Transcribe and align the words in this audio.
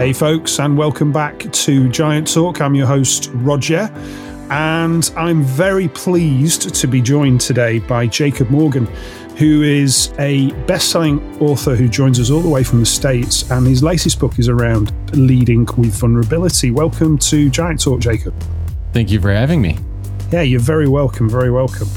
Hey, 0.00 0.14
folks, 0.14 0.58
and 0.58 0.78
welcome 0.78 1.12
back 1.12 1.40
to 1.52 1.86
Giant 1.90 2.32
Talk. 2.32 2.62
I'm 2.62 2.74
your 2.74 2.86
host, 2.86 3.30
Roger, 3.34 3.92
and 4.48 5.12
I'm 5.14 5.42
very 5.42 5.88
pleased 5.88 6.74
to 6.74 6.86
be 6.86 7.02
joined 7.02 7.42
today 7.42 7.80
by 7.80 8.06
Jacob 8.06 8.48
Morgan, 8.48 8.86
who 9.36 9.60
is 9.60 10.10
a 10.18 10.52
best 10.62 10.88
selling 10.88 11.20
author 11.38 11.76
who 11.76 11.86
joins 11.86 12.18
us 12.18 12.30
all 12.30 12.40
the 12.40 12.48
way 12.48 12.64
from 12.64 12.80
the 12.80 12.86
States. 12.86 13.50
And 13.50 13.66
his 13.66 13.82
latest 13.82 14.18
book 14.18 14.38
is 14.38 14.48
around 14.48 14.90
leading 15.14 15.66
with 15.76 15.92
vulnerability. 15.92 16.70
Welcome 16.70 17.18
to 17.18 17.50
Giant 17.50 17.82
Talk, 17.82 18.00
Jacob. 18.00 18.32
Thank 18.94 19.10
you 19.10 19.20
for 19.20 19.30
having 19.30 19.60
me. 19.60 19.76
Yeah, 20.32 20.40
you're 20.40 20.60
very 20.60 20.88
welcome. 20.88 21.28
Very 21.28 21.50
welcome. 21.50 21.88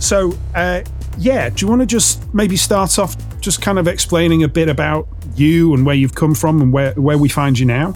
So, 0.00 0.36
uh, 0.56 0.82
yeah, 1.18 1.48
do 1.48 1.64
you 1.64 1.68
want 1.68 1.80
to 1.80 1.86
just 1.86 2.32
maybe 2.34 2.56
start 2.56 2.98
off 2.98 3.16
just 3.40 3.62
kind 3.62 3.78
of 3.78 3.86
explaining 3.86 4.42
a 4.42 4.48
bit 4.48 4.68
about 4.68 5.08
you 5.36 5.74
and 5.74 5.84
where 5.86 5.94
you've 5.94 6.14
come 6.14 6.34
from 6.34 6.60
and 6.60 6.72
where, 6.72 6.92
where 6.94 7.18
we 7.18 7.28
find 7.28 7.58
you 7.58 7.66
now? 7.66 7.94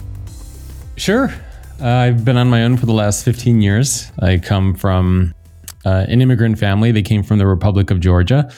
Sure. 0.95 1.33
Uh, 1.81 1.87
I've 1.87 2.25
been 2.25 2.37
on 2.37 2.49
my 2.49 2.63
own 2.63 2.77
for 2.77 2.85
the 2.85 2.93
last 2.93 3.23
15 3.23 3.61
years. 3.61 4.11
I 4.19 4.37
come 4.37 4.75
from 4.75 5.33
uh, 5.85 6.05
an 6.07 6.21
immigrant 6.21 6.59
family. 6.59 6.91
They 6.91 7.01
came 7.01 7.23
from 7.23 7.37
the 7.37 7.47
Republic 7.47 7.89
of 7.89 7.99
Georgia 7.99 8.51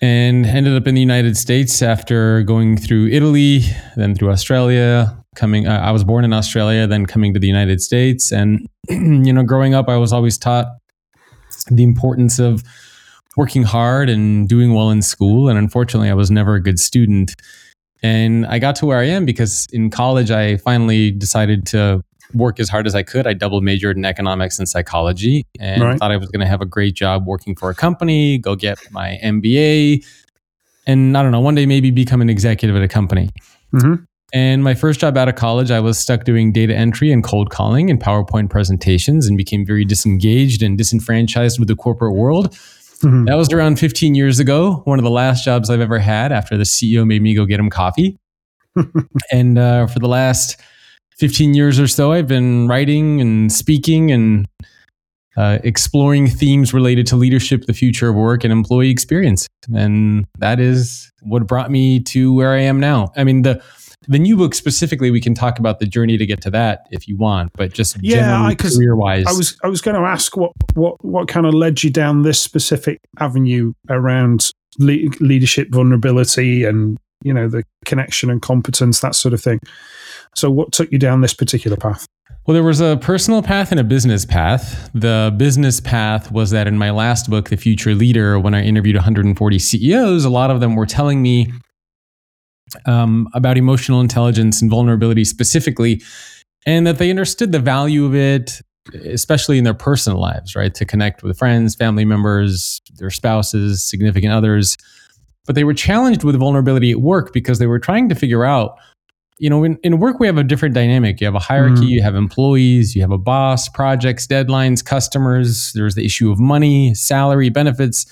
and 0.00 0.44
ended 0.46 0.76
up 0.76 0.86
in 0.86 0.94
the 0.94 1.00
United 1.00 1.36
States 1.36 1.82
after 1.82 2.42
going 2.42 2.76
through 2.76 3.08
Italy, 3.08 3.60
then 3.96 4.14
through 4.14 4.30
Australia. 4.30 5.16
Coming, 5.34 5.66
uh, 5.66 5.80
I 5.80 5.90
was 5.90 6.04
born 6.04 6.24
in 6.24 6.32
Australia, 6.32 6.86
then 6.86 7.04
coming 7.04 7.34
to 7.34 7.40
the 7.40 7.46
United 7.46 7.82
States. 7.82 8.32
And, 8.32 8.66
you 8.88 9.32
know, 9.32 9.42
growing 9.42 9.74
up, 9.74 9.88
I 9.88 9.96
was 9.96 10.12
always 10.12 10.38
taught 10.38 10.66
the 11.70 11.82
importance 11.82 12.38
of 12.38 12.62
working 13.36 13.62
hard 13.62 14.08
and 14.08 14.48
doing 14.48 14.74
well 14.74 14.90
in 14.90 15.02
school. 15.02 15.48
And 15.48 15.58
unfortunately, 15.58 16.10
I 16.10 16.14
was 16.14 16.30
never 16.30 16.54
a 16.54 16.62
good 16.62 16.80
student. 16.80 17.34
And 18.02 18.46
I 18.46 18.58
got 18.58 18.76
to 18.76 18.86
where 18.86 18.98
I 18.98 19.04
am 19.04 19.24
because 19.24 19.66
in 19.72 19.90
college, 19.90 20.30
I 20.30 20.56
finally 20.58 21.10
decided 21.10 21.66
to 21.68 22.02
work 22.34 22.58
as 22.58 22.68
hard 22.68 22.86
as 22.86 22.94
I 22.94 23.02
could. 23.02 23.26
I 23.26 23.34
double 23.34 23.60
majored 23.60 23.96
in 23.96 24.04
economics 24.04 24.58
and 24.58 24.68
psychology 24.68 25.44
and 25.60 25.82
right. 25.82 25.98
thought 25.98 26.10
I 26.10 26.16
was 26.16 26.28
going 26.28 26.40
to 26.40 26.46
have 26.46 26.60
a 26.60 26.66
great 26.66 26.94
job 26.94 27.26
working 27.26 27.54
for 27.54 27.70
a 27.70 27.74
company, 27.74 28.38
go 28.38 28.56
get 28.56 28.78
my 28.90 29.18
MBA, 29.22 30.04
and 30.86 31.16
I 31.16 31.22
don't 31.22 31.32
know, 31.32 31.40
one 31.40 31.54
day 31.54 31.66
maybe 31.66 31.90
become 31.90 32.20
an 32.20 32.30
executive 32.30 32.76
at 32.76 32.82
a 32.82 32.88
company. 32.88 33.30
Mm-hmm. 33.72 34.04
And 34.32 34.64
my 34.64 34.74
first 34.74 35.00
job 35.00 35.16
out 35.16 35.28
of 35.28 35.36
college, 35.36 35.70
I 35.70 35.80
was 35.80 35.98
stuck 35.98 36.24
doing 36.24 36.52
data 36.52 36.74
entry 36.74 37.12
and 37.12 37.22
cold 37.22 37.50
calling 37.50 37.90
and 37.90 38.00
PowerPoint 38.00 38.50
presentations 38.50 39.26
and 39.26 39.36
became 39.36 39.64
very 39.64 39.84
disengaged 39.84 40.62
and 40.62 40.76
disenfranchised 40.76 41.58
with 41.58 41.68
the 41.68 41.76
corporate 41.76 42.14
world. 42.14 42.56
Mm-hmm. 43.02 43.24
That 43.24 43.34
was 43.34 43.52
around 43.52 43.78
15 43.78 44.14
years 44.14 44.38
ago. 44.38 44.82
One 44.84 44.98
of 44.98 45.04
the 45.04 45.10
last 45.10 45.44
jobs 45.44 45.70
I've 45.70 45.80
ever 45.80 45.98
had 45.98 46.32
after 46.32 46.56
the 46.56 46.64
CEO 46.64 47.06
made 47.06 47.22
me 47.22 47.34
go 47.34 47.44
get 47.44 47.60
him 47.60 47.70
coffee. 47.70 48.18
and 49.32 49.58
uh, 49.58 49.86
for 49.86 49.98
the 49.98 50.08
last 50.08 50.60
15 51.18 51.54
years 51.54 51.78
or 51.78 51.86
so, 51.86 52.12
I've 52.12 52.26
been 52.26 52.68
writing 52.68 53.20
and 53.20 53.52
speaking 53.52 54.10
and 54.10 54.48
uh, 55.36 55.58
exploring 55.64 56.28
themes 56.28 56.72
related 56.72 57.06
to 57.08 57.16
leadership, 57.16 57.66
the 57.66 57.74
future 57.74 58.08
of 58.08 58.16
work, 58.16 58.44
and 58.44 58.52
employee 58.52 58.90
experience. 58.90 59.46
And 59.74 60.26
that 60.38 60.60
is 60.60 61.10
what 61.22 61.46
brought 61.46 61.70
me 61.70 62.00
to 62.00 62.32
where 62.32 62.52
I 62.52 62.60
am 62.60 62.80
now. 62.80 63.12
I 63.16 63.24
mean, 63.24 63.42
the 63.42 63.62
the 64.08 64.18
new 64.18 64.36
book 64.36 64.54
specifically, 64.54 65.10
we 65.10 65.20
can 65.20 65.34
talk 65.34 65.58
about 65.58 65.80
the 65.80 65.86
journey 65.86 66.16
to 66.16 66.26
get 66.26 66.40
to 66.42 66.50
that 66.50 66.86
if 66.90 67.08
you 67.08 67.16
want, 67.16 67.50
but 67.54 67.72
just 67.72 67.96
yeah, 68.02 68.54
career 68.54 68.94
wise. 68.94 69.24
I 69.26 69.32
was 69.32 69.58
I 69.64 69.68
was 69.68 69.80
going 69.80 69.96
to 69.96 70.06
ask 70.06 70.36
what 70.36 70.52
what 70.74 71.02
what 71.04 71.28
kind 71.28 71.46
of 71.46 71.54
led 71.54 71.82
you 71.82 71.90
down 71.90 72.22
this 72.22 72.40
specific 72.40 72.98
avenue 73.18 73.72
around 73.90 74.50
le- 74.78 75.10
leadership 75.20 75.68
vulnerability 75.70 76.64
and 76.64 76.98
you 77.22 77.32
know 77.32 77.48
the 77.48 77.64
connection 77.84 78.30
and 78.30 78.42
competence 78.42 79.00
that 79.00 79.14
sort 79.14 79.34
of 79.34 79.40
thing. 79.40 79.58
So, 80.34 80.50
what 80.50 80.72
took 80.72 80.92
you 80.92 80.98
down 80.98 81.22
this 81.22 81.34
particular 81.34 81.76
path? 81.76 82.06
Well, 82.46 82.54
there 82.54 82.62
was 82.62 82.80
a 82.80 82.96
personal 82.98 83.42
path 83.42 83.72
and 83.72 83.80
a 83.80 83.84
business 83.84 84.24
path. 84.24 84.88
The 84.94 85.34
business 85.36 85.80
path 85.80 86.30
was 86.30 86.50
that 86.50 86.68
in 86.68 86.78
my 86.78 86.92
last 86.92 87.28
book, 87.28 87.48
The 87.48 87.56
Future 87.56 87.92
Leader, 87.92 88.38
when 88.38 88.54
I 88.54 88.62
interviewed 88.62 88.94
140 88.94 89.58
CEOs, 89.58 90.24
a 90.24 90.30
lot 90.30 90.52
of 90.52 90.60
them 90.60 90.76
were 90.76 90.86
telling 90.86 91.20
me 91.20 91.52
um, 92.84 93.28
about 93.34 93.58
emotional 93.58 94.00
intelligence 94.00 94.62
and 94.62 94.70
vulnerability 94.70 95.24
specifically, 95.24 96.00
and 96.66 96.86
that 96.86 96.98
they 96.98 97.10
understood 97.10 97.50
the 97.50 97.58
value 97.58 98.04
of 98.04 98.14
it, 98.14 98.60
especially 98.94 99.58
in 99.58 99.64
their 99.64 99.74
personal 99.74 100.20
lives, 100.20 100.54
right? 100.54 100.72
To 100.76 100.84
connect 100.84 101.24
with 101.24 101.36
friends, 101.36 101.74
family 101.74 102.04
members, 102.04 102.80
their 102.98 103.10
spouses, 103.10 103.82
significant 103.82 104.32
others. 104.32 104.76
But 105.46 105.56
they 105.56 105.64
were 105.64 105.74
challenged 105.74 106.22
with 106.22 106.36
vulnerability 106.36 106.92
at 106.92 106.98
work 106.98 107.32
because 107.32 107.58
they 107.58 107.66
were 107.66 107.80
trying 107.80 108.08
to 108.08 108.14
figure 108.14 108.44
out 108.44 108.78
you 109.38 109.50
know, 109.50 109.64
in, 109.64 109.78
in 109.82 109.98
work, 109.98 110.18
we 110.18 110.26
have 110.26 110.38
a 110.38 110.44
different 110.44 110.74
dynamic. 110.74 111.20
You 111.20 111.26
have 111.26 111.34
a 111.34 111.40
hierarchy, 111.40 111.86
mm. 111.86 111.88
you 111.88 112.02
have 112.02 112.14
employees, 112.14 112.94
you 112.94 113.02
have 113.02 113.10
a 113.10 113.18
boss, 113.18 113.68
projects, 113.68 114.26
deadlines, 114.26 114.84
customers. 114.84 115.72
There's 115.74 115.94
the 115.94 116.04
issue 116.04 116.30
of 116.30 116.38
money, 116.38 116.94
salary, 116.94 117.50
benefits. 117.50 118.06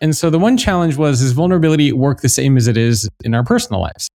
And 0.00 0.16
so 0.16 0.28
the 0.28 0.38
one 0.38 0.56
challenge 0.58 0.96
was 0.96 1.22
is 1.22 1.32
vulnerability 1.32 1.88
at 1.88 1.94
work 1.94 2.20
the 2.20 2.28
same 2.28 2.56
as 2.56 2.68
it 2.68 2.76
is 2.76 3.08
in 3.24 3.34
our 3.34 3.44
personal 3.44 3.80
lives? 3.80 4.08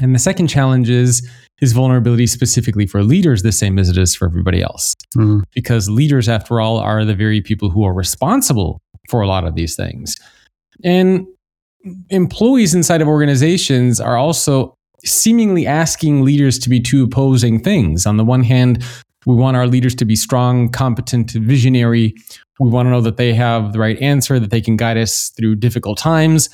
And 0.00 0.14
the 0.14 0.18
second 0.18 0.48
challenge 0.48 0.88
is 0.88 1.28
is 1.60 1.72
vulnerability 1.72 2.26
specifically 2.26 2.86
for 2.86 3.04
leaders 3.04 3.42
the 3.42 3.52
same 3.52 3.78
as 3.78 3.88
it 3.88 3.96
is 3.96 4.16
for 4.16 4.26
everybody 4.26 4.62
else? 4.62 4.94
Mm. 5.16 5.42
Because 5.54 5.88
leaders, 5.88 6.28
after 6.28 6.60
all, 6.60 6.78
are 6.78 7.04
the 7.04 7.14
very 7.14 7.40
people 7.40 7.70
who 7.70 7.84
are 7.84 7.94
responsible 7.94 8.80
for 9.08 9.20
a 9.20 9.28
lot 9.28 9.44
of 9.44 9.54
these 9.54 9.76
things. 9.76 10.16
And 10.82 11.26
employees 12.10 12.74
inside 12.74 13.00
of 13.00 13.06
organizations 13.06 14.00
are 14.00 14.16
also 14.16 14.76
seemingly 15.04 15.66
asking 15.66 16.24
leaders 16.24 16.58
to 16.60 16.68
be 16.68 16.80
two 16.80 17.04
opposing 17.04 17.60
things. 17.60 18.06
On 18.06 18.16
the 18.16 18.24
one 18.24 18.42
hand, 18.42 18.84
we 19.26 19.34
want 19.34 19.56
our 19.56 19.66
leaders 19.66 19.94
to 19.96 20.04
be 20.04 20.16
strong, 20.16 20.68
competent, 20.68 21.32
visionary. 21.32 22.14
We 22.58 22.68
want 22.68 22.86
to 22.86 22.90
know 22.90 23.00
that 23.00 23.16
they 23.16 23.34
have 23.34 23.72
the 23.72 23.78
right 23.78 24.00
answer, 24.00 24.38
that 24.38 24.50
they 24.50 24.60
can 24.60 24.76
guide 24.76 24.96
us 24.96 25.30
through 25.30 25.56
difficult 25.56 25.98
times. 25.98 26.48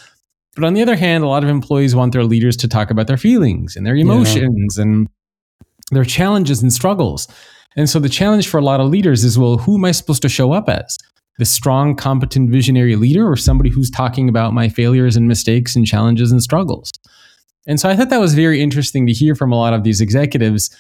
But 0.55 0.65
on 0.65 0.75
the 0.75 0.83
other 0.83 0.97
hand, 0.97 1.25
a 1.25 1.29
lot 1.29 1.45
of 1.45 1.51
employees 1.51 1.95
want 1.95 2.13
their 2.13 2.25
leaders 2.25 2.57
to 2.59 2.69
talk 2.69 2.91
about 2.91 3.07
their 3.07 3.17
feelings 3.17 3.77
and 3.77 3.87
their 3.87 3.97
emotions 3.97 4.77
yeah. 4.77 4.83
and 4.83 5.09
their 5.91 6.05
challenges 6.05 6.63
and 6.63 6.73
struggles. 6.73 7.29
And 7.77 7.89
so 7.89 8.01
the 8.01 8.09
challenge 8.09 8.49
for 8.49 8.59
a 8.59 8.65
lot 8.65 8.81
of 8.81 8.89
leaders 8.89 9.25
is 9.25 9.39
well, 9.39 9.59
who 9.59 9.77
am 9.77 9.85
I 9.85 9.93
supposed 9.93 10.23
to 10.23 10.29
show 10.29 10.53
up 10.53 10.69
as? 10.69 10.99
The 11.39 11.45
strong, 11.45 11.95
competent, 11.95 12.51
visionary 12.51 12.97
leader 12.97 13.31
or 13.31 13.37
somebody 13.37 13.71
who's 13.71 13.91
talking 13.91 14.29
about 14.29 14.53
my 14.53 14.69
failures 14.69 15.17
and 15.17 15.29
mistakes 15.29 15.77
and 15.77 15.87
challenges 15.87 16.33
and 16.33 16.43
struggles? 16.43 16.91
And 17.67 17.79
so 17.79 17.89
I 17.89 17.97
thought 17.97 18.09
that 18.11 18.21
was 18.21 18.35
very 18.35 18.63
interesting 18.63 19.07
to 19.07 19.13
hear 19.13 19.35
from 19.35 19.53
a 19.53 19.57
lot 19.57 19.75
of 19.75 19.85
these 19.85 20.01
executives 20.01 20.71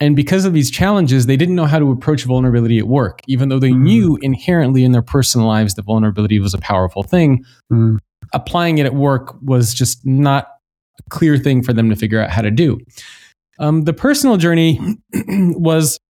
and 0.00 0.16
because 0.16 0.44
of 0.44 0.52
these 0.52 0.70
challenges, 0.70 1.26
they 1.26 1.36
didn't 1.36 1.54
know 1.54 1.66
how 1.66 1.78
to 1.78 1.92
approach 1.92 2.24
vulnerability 2.24 2.78
at 2.78 2.88
work, 2.88 3.20
even 3.28 3.48
though 3.48 3.60
they 3.60 3.70
mm. 3.70 3.80
knew 3.80 4.18
inherently 4.22 4.84
in 4.84 4.92
their 4.92 5.02
personal 5.02 5.46
lives 5.46 5.74
that 5.74 5.82
vulnerability 5.82 6.40
was 6.40 6.52
a 6.52 6.58
powerful 6.58 7.02
thing. 7.02 7.44
Mm. 7.72 7.98
Applying 8.32 8.78
it 8.78 8.86
at 8.86 8.94
work 8.94 9.36
was 9.40 9.72
just 9.72 10.04
not 10.04 10.48
a 10.98 11.10
clear 11.10 11.38
thing 11.38 11.62
for 11.62 11.72
them 11.72 11.90
to 11.90 11.96
figure 11.96 12.20
out 12.20 12.30
how 12.30 12.42
to 12.42 12.50
do. 12.50 12.80
Um, 13.60 13.82
the 13.82 13.92
personal 13.92 14.36
journey 14.36 14.80
was 15.28 16.00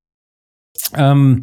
um, 0.94 1.40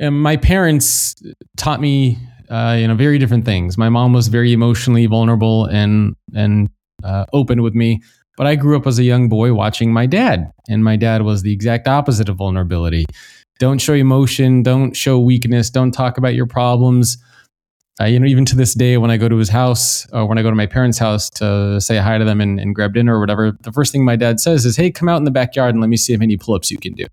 my 0.00 0.36
parents 0.36 1.16
taught 1.56 1.80
me 1.80 2.18
uh, 2.50 2.76
you 2.78 2.86
know 2.86 2.94
very 2.94 3.18
different 3.18 3.44
things. 3.44 3.76
My 3.76 3.88
mom 3.88 4.12
was 4.12 4.28
very 4.28 4.52
emotionally 4.52 5.06
vulnerable 5.06 5.64
and 5.64 6.14
and 6.34 6.68
uh, 7.04 7.26
open 7.32 7.62
with 7.62 7.74
me. 7.74 8.02
But 8.36 8.48
I 8.48 8.56
grew 8.56 8.76
up 8.76 8.86
as 8.86 8.98
a 8.98 9.04
young 9.04 9.28
boy 9.28 9.54
watching 9.54 9.92
my 9.92 10.06
dad, 10.06 10.50
and 10.68 10.82
my 10.82 10.96
dad 10.96 11.22
was 11.22 11.42
the 11.42 11.52
exact 11.52 11.86
opposite 11.86 12.28
of 12.28 12.36
vulnerability. 12.36 13.04
Don't 13.60 13.78
show 13.78 13.92
emotion, 13.92 14.64
don't 14.64 14.96
show 14.96 15.20
weakness, 15.20 15.70
don't 15.70 15.92
talk 15.92 16.18
about 16.18 16.34
your 16.34 16.46
problems. 16.46 17.16
Uh, 18.00 18.06
you 18.06 18.18
know, 18.18 18.26
even 18.26 18.44
to 18.44 18.56
this 18.56 18.74
day, 18.74 18.96
when 18.96 19.12
I 19.12 19.16
go 19.16 19.28
to 19.28 19.36
his 19.36 19.48
house 19.48 20.04
or 20.12 20.26
when 20.26 20.36
I 20.36 20.42
go 20.42 20.50
to 20.50 20.56
my 20.56 20.66
parents' 20.66 20.98
house 20.98 21.30
to 21.30 21.80
say 21.80 21.98
hi 21.98 22.18
to 22.18 22.24
them 22.24 22.40
and, 22.40 22.58
and 22.58 22.74
grab 22.74 22.94
dinner 22.94 23.16
or 23.16 23.20
whatever, 23.20 23.52
the 23.60 23.70
first 23.70 23.92
thing 23.92 24.04
my 24.04 24.16
dad 24.16 24.40
says 24.40 24.64
is, 24.64 24.76
"Hey, 24.76 24.90
come 24.90 25.08
out 25.08 25.18
in 25.18 25.24
the 25.24 25.30
backyard 25.30 25.76
and 25.76 25.80
let 25.80 25.88
me 25.88 25.96
see 25.96 26.12
how 26.12 26.18
many 26.18 26.36
pull-ups 26.36 26.72
you 26.72 26.78
can 26.78 26.94
do." 26.94 27.06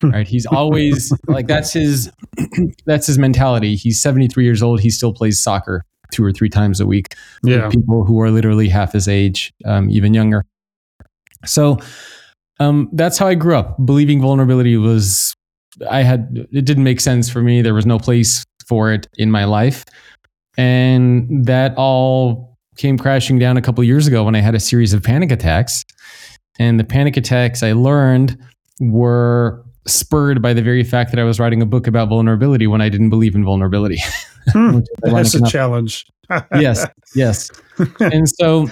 Hmm. 0.00 0.10
right? 0.10 0.26
He's 0.26 0.46
always 0.46 1.12
like 1.28 1.46
that's 1.46 1.74
his 1.74 2.10
that's 2.86 3.06
his 3.06 3.18
mentality. 3.18 3.76
He's 3.76 4.00
73 4.00 4.44
years 4.44 4.62
old. 4.62 4.80
He 4.80 4.88
still 4.88 5.12
plays 5.12 5.38
soccer 5.38 5.84
two 6.10 6.24
or 6.24 6.32
three 6.32 6.48
times 6.48 6.80
a 6.80 6.86
week. 6.86 7.14
Yeah. 7.42 7.68
People 7.68 8.04
who 8.04 8.20
are 8.20 8.30
literally 8.30 8.68
half 8.68 8.92
his 8.92 9.08
age, 9.08 9.52
um, 9.64 9.90
even 9.90 10.14
younger. 10.14 10.44
So 11.46 11.78
um, 12.58 12.88
that's 12.92 13.18
how 13.18 13.26
I 13.26 13.34
grew 13.34 13.56
up. 13.56 13.76
Believing 13.84 14.20
vulnerability 14.20 14.76
was, 14.76 15.34
I 15.88 16.02
had, 16.02 16.46
it 16.52 16.64
didn't 16.64 16.84
make 16.84 17.00
sense 17.00 17.30
for 17.30 17.42
me. 17.42 17.62
There 17.62 17.74
was 17.74 17.86
no 17.86 17.98
place 17.98 18.44
for 18.66 18.92
it 18.92 19.08
in 19.14 19.30
my 19.30 19.44
life. 19.44 19.84
And 20.56 21.46
that 21.46 21.74
all 21.76 22.58
came 22.76 22.98
crashing 22.98 23.38
down 23.38 23.56
a 23.56 23.62
couple 23.62 23.82
years 23.84 24.06
ago 24.06 24.24
when 24.24 24.34
I 24.34 24.40
had 24.40 24.54
a 24.54 24.60
series 24.60 24.92
of 24.92 25.02
panic 25.02 25.30
attacks. 25.30 25.84
And 26.58 26.78
the 26.78 26.84
panic 26.84 27.16
attacks 27.16 27.62
I 27.62 27.72
learned 27.72 28.38
were 28.80 29.64
spurred 29.86 30.42
by 30.42 30.52
the 30.52 30.62
very 30.62 30.84
fact 30.84 31.10
that 31.10 31.18
I 31.18 31.24
was 31.24 31.40
writing 31.40 31.62
a 31.62 31.66
book 31.66 31.86
about 31.86 32.08
vulnerability 32.08 32.66
when 32.66 32.80
I 32.80 32.88
didn't 32.88 33.10
believe 33.10 33.34
in 33.34 33.44
vulnerability. 33.44 33.98
Hmm, 34.48 34.80
that's 35.02 35.34
a 35.34 35.42
challenge. 35.46 36.06
yes, 36.54 36.86
yes. 37.14 37.50
and 38.00 38.28
so 38.28 38.68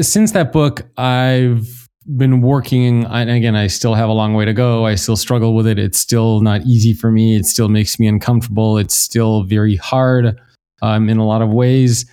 since 0.00 0.32
that 0.32 0.52
book, 0.52 0.82
I've 0.96 1.88
been 2.16 2.40
working, 2.40 3.04
and 3.04 3.30
again, 3.30 3.56
I 3.56 3.66
still 3.66 3.94
have 3.94 4.08
a 4.08 4.12
long 4.12 4.34
way 4.34 4.44
to 4.44 4.52
go. 4.52 4.86
I 4.86 4.94
still 4.94 5.16
struggle 5.16 5.54
with 5.54 5.66
it. 5.66 5.78
It's 5.78 5.98
still 5.98 6.40
not 6.40 6.62
easy 6.62 6.92
for 6.92 7.10
me. 7.10 7.36
It 7.36 7.46
still 7.46 7.68
makes 7.68 7.98
me 7.98 8.06
uncomfortable. 8.06 8.78
It's 8.78 8.94
still 8.94 9.44
very 9.44 9.76
hard 9.76 10.38
um, 10.82 11.08
in 11.08 11.18
a 11.18 11.26
lot 11.26 11.42
of 11.42 11.50
ways. 11.50 12.06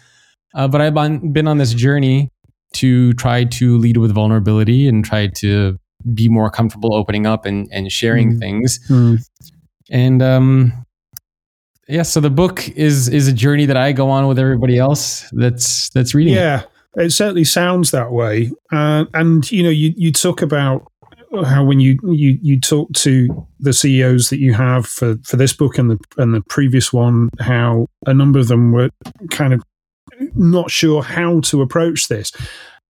Uh, 0.53 0.67
but 0.67 0.81
I've 0.81 0.93
been 1.33 1.47
on 1.47 1.57
this 1.57 1.73
journey 1.73 2.31
to 2.73 3.13
try 3.13 3.43
to 3.45 3.77
lead 3.77 3.97
with 3.97 4.11
vulnerability 4.11 4.87
and 4.87 5.03
try 5.03 5.27
to 5.27 5.77
be 6.13 6.29
more 6.29 6.49
comfortable 6.49 6.93
opening 6.93 7.25
up 7.25 7.45
and, 7.45 7.67
and 7.71 7.91
sharing 7.91 8.33
mm. 8.33 8.39
things. 8.39 8.79
Mm. 8.89 9.19
And 9.89 10.21
um, 10.21 10.85
yeah, 11.87 12.01
so 12.01 12.19
the 12.19 12.29
book 12.29 12.67
is 12.69 13.07
is 13.07 13.27
a 13.27 13.33
journey 13.33 13.65
that 13.65 13.77
I 13.77 13.91
go 13.91 14.09
on 14.09 14.27
with 14.27 14.37
everybody 14.37 14.77
else 14.77 15.29
that's 15.31 15.89
that's 15.91 16.13
reading. 16.13 16.33
Yeah, 16.33 16.63
it, 16.95 17.05
it 17.05 17.11
certainly 17.11 17.45
sounds 17.45 17.91
that 17.91 18.11
way. 18.11 18.51
Uh, 18.71 19.05
and 19.13 19.49
you 19.51 19.63
know, 19.63 19.69
you 19.69 19.93
you 19.95 20.11
talk 20.11 20.41
about 20.41 20.91
how 21.45 21.63
when 21.63 21.79
you 21.79 21.97
you 22.03 22.37
you 22.41 22.59
talk 22.59 22.91
to 22.93 23.47
the 23.59 23.73
CEOs 23.73 24.29
that 24.29 24.39
you 24.39 24.53
have 24.53 24.85
for 24.85 25.17
for 25.23 25.37
this 25.37 25.53
book 25.53 25.77
and 25.77 25.91
the 25.91 25.99
and 26.17 26.33
the 26.33 26.41
previous 26.49 26.91
one, 26.91 27.29
how 27.39 27.87
a 28.05 28.13
number 28.13 28.39
of 28.39 28.47
them 28.49 28.71
were 28.71 28.89
kind 29.31 29.53
of 29.53 29.63
not 30.35 30.69
sure 30.69 31.01
how 31.01 31.39
to 31.41 31.61
approach 31.61 32.07
this. 32.07 32.31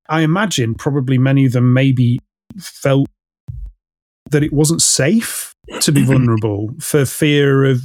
I 0.10 0.22
imagine 0.22 0.74
probably 0.74 1.18
many 1.18 1.46
of 1.46 1.52
them 1.52 1.74
maybe 1.74 2.20
felt 2.60 3.10
that 4.32 4.44
it 4.44 4.54
wasn't 4.54 4.82
safe 4.82 5.54
to 5.82 5.92
be 5.92 6.04
vulnerable 6.06 6.70
for 6.80 7.06
fear 7.06 7.66
of 7.66 7.82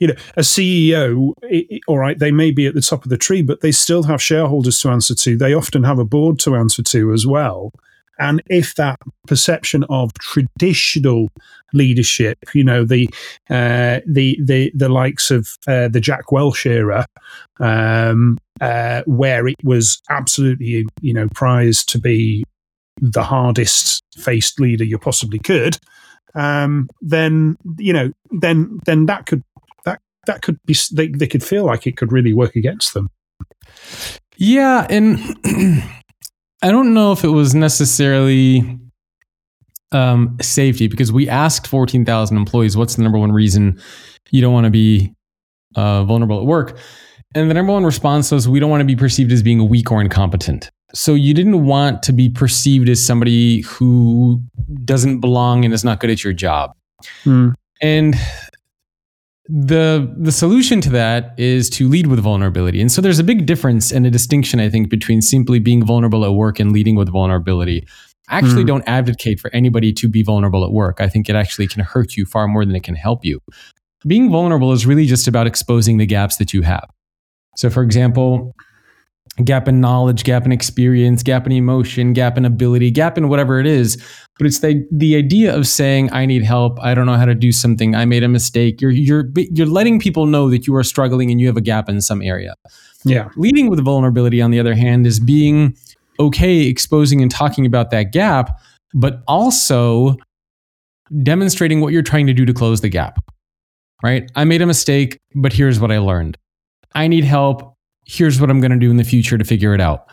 you 0.00 0.08
know 0.08 0.14
a 0.36 0.40
ceo 0.40 1.32
it, 1.42 1.80
all 1.86 1.98
right 1.98 2.18
they 2.18 2.32
may 2.32 2.50
be 2.50 2.66
at 2.66 2.74
the 2.74 2.80
top 2.80 3.04
of 3.04 3.10
the 3.10 3.16
tree 3.16 3.42
but 3.42 3.60
they 3.60 3.72
still 3.72 4.04
have 4.04 4.22
shareholders 4.22 4.80
to 4.80 4.90
answer 4.90 5.14
to. 5.14 5.36
They 5.36 5.54
often 5.54 5.84
have 5.84 5.98
a 5.98 6.04
board 6.04 6.38
to 6.40 6.56
answer 6.56 6.82
to 6.82 7.12
as 7.12 7.26
well. 7.26 7.72
And 8.18 8.42
if 8.48 8.76
that 8.76 9.00
perception 9.26 9.84
of 9.84 10.14
traditional 10.14 11.28
leadership, 11.72 12.38
you 12.54 12.62
know, 12.62 12.84
the 12.84 13.08
uh, 13.50 14.00
the 14.06 14.38
the 14.40 14.70
the 14.74 14.88
likes 14.88 15.30
of 15.32 15.48
uh, 15.66 15.88
the 15.88 16.00
Jack 16.00 16.30
Welch 16.30 16.64
era, 16.64 17.06
um, 17.58 18.38
uh, 18.60 19.02
where 19.06 19.48
it 19.48 19.56
was 19.64 20.00
absolutely 20.10 20.86
you 21.00 21.12
know 21.12 21.28
prized 21.34 21.88
to 21.90 21.98
be 21.98 22.44
the 23.00 23.24
hardest 23.24 24.04
faced 24.16 24.60
leader 24.60 24.84
you 24.84 24.96
possibly 24.96 25.40
could, 25.40 25.76
um, 26.36 26.88
then 27.00 27.56
you 27.78 27.92
know 27.92 28.12
then 28.30 28.78
then 28.86 29.06
that 29.06 29.26
could 29.26 29.42
that 30.26 30.42
could 30.42 30.58
be 30.64 30.76
they, 30.92 31.08
they 31.08 31.26
could 31.26 31.42
feel 31.42 31.64
like 31.64 31.86
it 31.86 31.96
could 31.96 32.12
really 32.12 32.34
work 32.34 32.56
against 32.56 32.94
them. 32.94 33.08
Yeah, 34.36 34.86
and 34.90 35.18
I 36.62 36.70
don't 36.70 36.94
know 36.94 37.12
if 37.12 37.24
it 37.24 37.28
was 37.28 37.54
necessarily 37.54 38.78
um, 39.92 40.36
safety 40.40 40.88
because 40.88 41.12
we 41.12 41.28
asked 41.28 41.66
14,000 41.66 42.36
employees 42.36 42.76
what's 42.76 42.96
the 42.96 43.02
number 43.02 43.18
one 43.18 43.32
reason 43.32 43.80
you 44.30 44.40
don't 44.40 44.52
want 44.52 44.64
to 44.64 44.70
be 44.70 45.14
uh, 45.76 46.04
vulnerable 46.04 46.40
at 46.40 46.46
work. 46.46 46.78
And 47.34 47.50
the 47.50 47.54
number 47.54 47.72
one 47.72 47.84
response 47.84 48.30
was 48.30 48.48
we 48.48 48.60
don't 48.60 48.70
want 48.70 48.80
to 48.80 48.86
be 48.86 48.96
perceived 48.96 49.32
as 49.32 49.42
being 49.42 49.68
weak 49.68 49.90
or 49.90 50.00
incompetent. 50.00 50.70
So 50.94 51.14
you 51.14 51.34
didn't 51.34 51.64
want 51.66 52.02
to 52.04 52.12
be 52.12 52.28
perceived 52.28 52.88
as 52.88 53.04
somebody 53.04 53.62
who 53.62 54.40
doesn't 54.84 55.20
belong 55.20 55.64
and 55.64 55.74
is 55.74 55.84
not 55.84 55.98
good 55.98 56.10
at 56.10 56.22
your 56.22 56.32
job. 56.32 56.72
Mm. 57.24 57.54
And 57.82 58.14
the 59.46 60.14
the 60.16 60.32
solution 60.32 60.80
to 60.80 60.90
that 60.90 61.38
is 61.38 61.68
to 61.70 61.88
lead 61.88 62.06
with 62.06 62.18
vulnerability. 62.20 62.80
And 62.80 62.90
so 62.90 63.02
there's 63.02 63.18
a 63.18 63.24
big 63.24 63.46
difference 63.46 63.92
and 63.92 64.06
a 64.06 64.10
distinction 64.10 64.58
i 64.58 64.70
think 64.70 64.88
between 64.88 65.20
simply 65.20 65.58
being 65.58 65.84
vulnerable 65.84 66.24
at 66.24 66.32
work 66.32 66.58
and 66.58 66.72
leading 66.72 66.96
with 66.96 67.10
vulnerability. 67.10 67.86
I 68.28 68.38
actually 68.38 68.64
mm. 68.64 68.68
don't 68.68 68.88
advocate 68.88 69.38
for 69.38 69.54
anybody 69.54 69.92
to 69.92 70.08
be 70.08 70.22
vulnerable 70.22 70.64
at 70.64 70.72
work. 70.72 70.98
I 70.98 71.10
think 71.10 71.28
it 71.28 71.36
actually 71.36 71.66
can 71.66 71.82
hurt 71.82 72.16
you 72.16 72.24
far 72.24 72.48
more 72.48 72.64
than 72.64 72.74
it 72.74 72.82
can 72.82 72.94
help 72.94 73.22
you. 73.22 73.40
Being 74.06 74.30
vulnerable 74.30 74.72
is 74.72 74.86
really 74.86 75.04
just 75.04 75.28
about 75.28 75.46
exposing 75.46 75.98
the 75.98 76.06
gaps 76.06 76.36
that 76.38 76.54
you 76.54 76.62
have. 76.62 76.88
So 77.56 77.68
for 77.68 77.82
example 77.82 78.54
gap 79.42 79.66
in 79.66 79.80
knowledge, 79.80 80.22
gap 80.24 80.44
in 80.44 80.52
experience, 80.52 81.22
gap 81.22 81.46
in 81.46 81.52
emotion, 81.52 82.12
gap 82.12 82.38
in 82.38 82.44
ability, 82.44 82.90
gap 82.90 83.18
in 83.18 83.28
whatever 83.28 83.58
it 83.58 83.66
is. 83.66 83.96
But 84.38 84.46
it's 84.46 84.60
the 84.60 84.86
the 84.92 85.16
idea 85.16 85.54
of 85.54 85.66
saying, 85.66 86.12
"I 86.12 86.26
need 86.26 86.44
help. 86.44 86.78
I 86.80 86.94
don't 86.94 87.06
know 87.06 87.16
how 87.16 87.24
to 87.24 87.34
do 87.34 87.50
something. 87.50 87.94
I 87.94 88.04
made 88.04 88.22
a 88.22 88.28
mistake." 88.28 88.80
You're 88.80 88.90
you're 88.90 89.30
you're 89.34 89.66
letting 89.66 89.98
people 89.98 90.26
know 90.26 90.50
that 90.50 90.66
you 90.66 90.74
are 90.76 90.84
struggling 90.84 91.30
and 91.30 91.40
you 91.40 91.46
have 91.46 91.56
a 91.56 91.60
gap 91.60 91.88
in 91.88 92.00
some 92.00 92.22
area. 92.22 92.54
Yeah. 93.04 93.28
Leading 93.36 93.68
with 93.68 93.84
vulnerability, 93.84 94.40
on 94.40 94.50
the 94.50 94.60
other 94.60 94.74
hand, 94.74 95.06
is 95.06 95.20
being 95.20 95.76
okay 96.20 96.66
exposing 96.66 97.20
and 97.20 97.30
talking 97.30 97.66
about 97.66 97.90
that 97.90 98.12
gap, 98.12 98.58
but 98.94 99.22
also 99.26 100.16
demonstrating 101.22 101.80
what 101.80 101.92
you're 101.92 102.02
trying 102.02 102.26
to 102.26 102.32
do 102.32 102.46
to 102.46 102.52
close 102.52 102.80
the 102.80 102.88
gap. 102.88 103.18
Right? 104.02 104.30
I 104.36 104.44
made 104.44 104.62
a 104.62 104.66
mistake, 104.66 105.18
but 105.34 105.52
here's 105.52 105.80
what 105.80 105.90
I 105.90 105.98
learned. 105.98 106.36
I 106.94 107.08
need 107.08 107.24
help 107.24 107.73
here's 108.06 108.40
what 108.40 108.50
I'm 108.50 108.60
going 108.60 108.72
to 108.72 108.78
do 108.78 108.90
in 108.90 108.96
the 108.96 109.04
future 109.04 109.38
to 109.38 109.44
figure 109.44 109.74
it 109.74 109.80
out. 109.80 110.06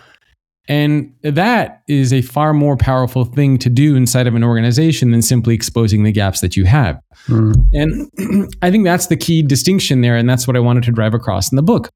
And 0.67 1.13
that 1.23 1.81
is 1.88 2.13
a 2.13 2.21
far 2.21 2.53
more 2.53 2.77
powerful 2.77 3.25
thing 3.25 3.57
to 3.59 3.69
do 3.69 3.95
inside 3.95 4.27
of 4.27 4.35
an 4.35 4.43
organization 4.43 5.11
than 5.11 5.21
simply 5.21 5.55
exposing 5.55 6.03
the 6.03 6.11
gaps 6.11 6.41
that 6.41 6.55
you 6.55 6.65
have. 6.65 6.99
Mm. 7.27 7.65
And 7.73 8.53
I 8.61 8.69
think 8.69 8.85
that's 8.85 9.07
the 9.07 9.17
key 9.17 9.41
distinction 9.41 10.01
there. 10.01 10.15
And 10.15 10.29
that's 10.29 10.47
what 10.47 10.55
I 10.55 10.59
wanted 10.59 10.83
to 10.83 10.91
drive 10.91 11.13
across 11.13 11.51
in 11.51 11.55
the 11.55 11.63
book 11.63 11.89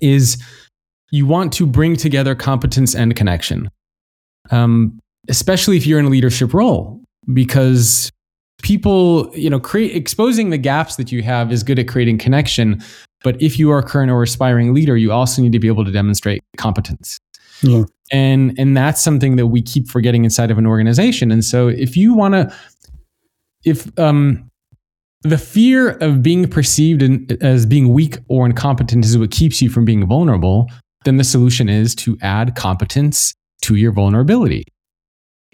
is 0.00 0.42
you 1.10 1.26
want 1.26 1.52
to 1.54 1.66
bring 1.66 1.96
together 1.96 2.34
competence 2.34 2.94
and 2.94 3.14
connection, 3.14 3.70
um, 4.50 4.98
especially 5.28 5.76
if 5.76 5.86
you're 5.86 5.98
in 5.98 6.06
a 6.06 6.10
leadership 6.10 6.54
role, 6.54 7.00
because 7.32 8.10
people, 8.62 9.30
you 9.34 9.50
know, 9.50 9.60
create 9.60 9.94
exposing 9.94 10.50
the 10.50 10.58
gaps 10.58 10.96
that 10.96 11.12
you 11.12 11.22
have 11.22 11.52
is 11.52 11.62
good 11.62 11.78
at 11.78 11.88
creating 11.88 12.18
connection. 12.18 12.82
But 13.26 13.42
if 13.42 13.58
you 13.58 13.72
are 13.72 13.78
a 13.78 13.82
current 13.82 14.08
or 14.08 14.22
aspiring 14.22 14.72
leader, 14.72 14.96
you 14.96 15.10
also 15.10 15.42
need 15.42 15.50
to 15.50 15.58
be 15.58 15.66
able 15.66 15.84
to 15.84 15.90
demonstrate 15.90 16.44
competence. 16.58 17.18
Yeah. 17.60 17.82
And 18.12 18.56
and 18.56 18.76
that's 18.76 19.02
something 19.02 19.34
that 19.34 19.48
we 19.48 19.62
keep 19.62 19.88
forgetting 19.88 20.22
inside 20.22 20.52
of 20.52 20.58
an 20.58 20.66
organization. 20.66 21.32
And 21.32 21.44
so 21.44 21.66
if 21.66 21.96
you 21.96 22.14
want 22.14 22.34
to 22.34 22.54
if 23.64 23.90
um 23.98 24.48
the 25.22 25.38
fear 25.38 25.96
of 25.98 26.22
being 26.22 26.46
perceived 26.46 27.02
in, 27.02 27.26
as 27.40 27.66
being 27.66 27.92
weak 27.92 28.18
or 28.28 28.46
incompetent 28.46 29.04
is 29.04 29.18
what 29.18 29.32
keeps 29.32 29.60
you 29.60 29.70
from 29.70 29.84
being 29.84 30.06
vulnerable, 30.06 30.70
then 31.04 31.16
the 31.16 31.24
solution 31.24 31.68
is 31.68 31.96
to 31.96 32.16
add 32.22 32.54
competence 32.54 33.34
to 33.62 33.74
your 33.74 33.90
vulnerability. 33.90 34.62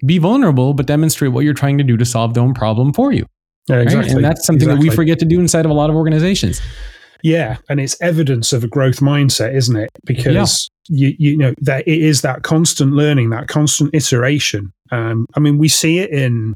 Be 0.05 0.19
vulnerable, 0.19 0.75
but 0.75 0.85
demonstrate 0.85 1.33
what 1.33 1.47
you're 1.47 1.55
trying 1.55 1.79
to 1.79 1.85
do 1.85 1.97
to 1.97 2.05
solve 2.05 2.35
the 2.35 2.41
own 2.41 2.52
problem 2.52 2.93
for 2.93 3.12
you. 3.12 3.25
Yeah, 3.67 3.76
exactly. 3.76 4.09
Right? 4.09 4.17
And 4.17 4.25
that's 4.26 4.45
something 4.45 4.69
exactly. 4.69 4.88
that 4.88 4.91
we 4.91 4.95
forget 4.95 5.19
to 5.21 5.25
do 5.25 5.41
inside 5.41 5.64
of 5.64 5.71
a 5.71 5.75
lot 5.75 5.88
of 5.88 5.97
organizations. 5.97 6.61
Yeah, 7.23 7.59
and 7.69 7.81
it's 7.81 8.00
evidence 8.00 8.52
of 8.52 8.64
a 8.64 8.69
growth 8.69 9.00
mindset, 9.00 9.55
isn't 9.55 9.76
it? 9.76 9.91
Because 10.05 10.71
yeah. 10.88 11.09
you 11.09 11.17
you 11.19 11.37
know 11.37 11.55
that 11.61 11.87
it 11.87 12.00
is 12.00 12.23
that 12.23 12.43
constant 12.43 12.93
learning, 12.93 13.31
that 13.31 13.49
constant 13.49 13.95
iteration. 13.95 14.73
Um, 14.91 15.26
I 15.35 15.41
mean, 15.41 15.59
we 15.59 15.69
see 15.69 16.00
it 16.00 16.11
in 16.11 16.55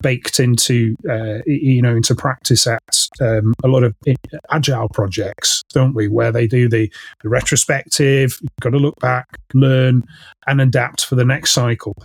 baked 0.00 0.40
into 0.40 0.94
uh, 1.08 1.38
you 1.46 1.82
know 1.82 1.96
into 1.96 2.14
practice 2.14 2.66
at 2.66 3.08
um, 3.20 3.54
a 3.64 3.68
lot 3.68 3.84
of 3.84 3.94
agile 4.50 4.88
projects, 4.88 5.62
don't 5.72 5.94
we? 5.94 6.08
Where 6.08 6.32
they 6.32 6.46
do 6.46 6.68
the, 6.68 6.90
the 7.22 7.28
retrospective, 7.28 8.38
you've 8.40 8.50
got 8.60 8.70
to 8.70 8.78
look 8.78 8.98
back, 9.00 9.26
learn, 9.54 10.02
and 10.46 10.60
adapt 10.60 11.04
for 11.04 11.14
the 11.14 11.24
next 11.24 11.52
cycle. 11.52 11.96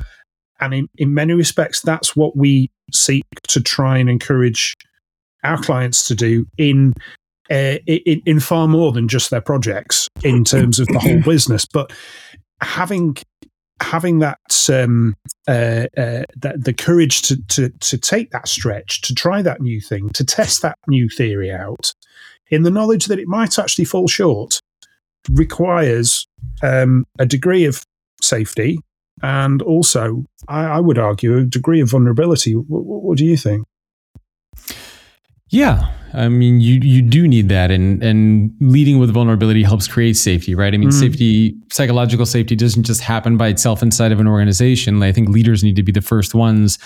And 0.59 0.73
in, 0.73 0.87
in 0.97 1.13
many 1.13 1.33
respects, 1.33 1.81
that's 1.81 2.15
what 2.15 2.37
we 2.37 2.69
seek 2.93 3.25
to 3.49 3.61
try 3.61 3.97
and 3.97 4.09
encourage 4.09 4.75
our 5.43 5.61
clients 5.61 6.07
to 6.07 6.15
do 6.15 6.45
in 6.57 6.93
uh, 7.51 7.77
in, 7.85 8.21
in 8.25 8.39
far 8.39 8.67
more 8.67 8.91
than 8.91 9.07
just 9.07 9.29
their 9.29 9.41
projects 9.41 10.07
in 10.23 10.43
terms 10.43 10.79
of 10.79 10.87
the 10.87 10.99
whole 10.99 11.21
business. 11.25 11.65
But 11.65 11.91
having 12.61 13.17
having 13.81 14.19
that 14.19 14.39
um, 14.71 15.15
uh, 15.47 15.87
uh, 15.97 16.23
that 16.37 16.55
the 16.63 16.73
courage 16.73 17.23
to, 17.23 17.41
to 17.49 17.69
to 17.69 17.97
take 17.97 18.31
that 18.31 18.47
stretch, 18.47 19.01
to 19.01 19.13
try 19.13 19.41
that 19.41 19.61
new 19.61 19.81
thing, 19.81 20.09
to 20.09 20.23
test 20.23 20.61
that 20.61 20.77
new 20.87 21.09
theory 21.09 21.51
out, 21.51 21.93
in 22.49 22.63
the 22.63 22.71
knowledge 22.71 23.05
that 23.05 23.19
it 23.19 23.27
might 23.27 23.59
actually 23.59 23.85
fall 23.85 24.07
short, 24.07 24.61
requires 25.29 26.27
um, 26.63 27.05
a 27.19 27.25
degree 27.25 27.65
of 27.65 27.83
safety 28.21 28.79
and 29.21 29.61
also, 29.61 30.25
I, 30.47 30.63
I, 30.65 30.79
would 30.79 30.97
argue, 30.97 31.37
a 31.37 31.43
degree 31.43 31.81
of 31.81 31.89
vulnerability. 31.89 32.53
What, 32.55 32.85
what 32.85 33.17
do 33.17 33.25
you 33.25 33.37
think? 33.37 33.65
Yeah, 35.51 35.91
I 36.13 36.29
mean, 36.29 36.61
you 36.61 36.79
you 36.81 37.01
do 37.01 37.27
need 37.27 37.49
that, 37.49 37.71
and 37.71 38.01
and 38.01 38.53
leading 38.61 38.99
with 38.99 39.11
vulnerability 39.11 39.63
helps 39.63 39.85
create 39.85 40.15
safety, 40.15 40.55
right? 40.55 40.73
I 40.73 40.77
mean, 40.77 40.89
mm. 40.89 40.93
safety, 40.93 41.55
psychological 41.69 42.25
safety, 42.25 42.55
doesn't 42.55 42.83
just 42.83 43.01
happen 43.01 43.35
by 43.35 43.49
itself 43.49 43.83
inside 43.83 44.13
of 44.13 44.21
an 44.21 44.27
organization. 44.27 45.03
I 45.03 45.11
think 45.11 45.27
leaders 45.27 45.61
need 45.61 45.75
to 45.75 45.83
be 45.83 45.91
the 45.91 46.01
first 46.01 46.33
ones 46.33 46.79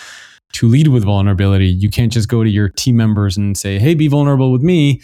to 0.54 0.68
lead 0.68 0.88
with 0.88 1.04
vulnerability. 1.04 1.68
You 1.68 1.92
can't 1.92 2.12
just 2.12 2.28
go 2.28 2.44
to 2.44 2.50
your 2.50 2.70
team 2.70 2.98
members 2.98 3.38
and 3.38 3.56
say, 3.56 3.78
"Hey, 3.78 3.94
be 3.94 4.08
vulnerable 4.08 4.52
with 4.52 4.64
me," 4.64 5.00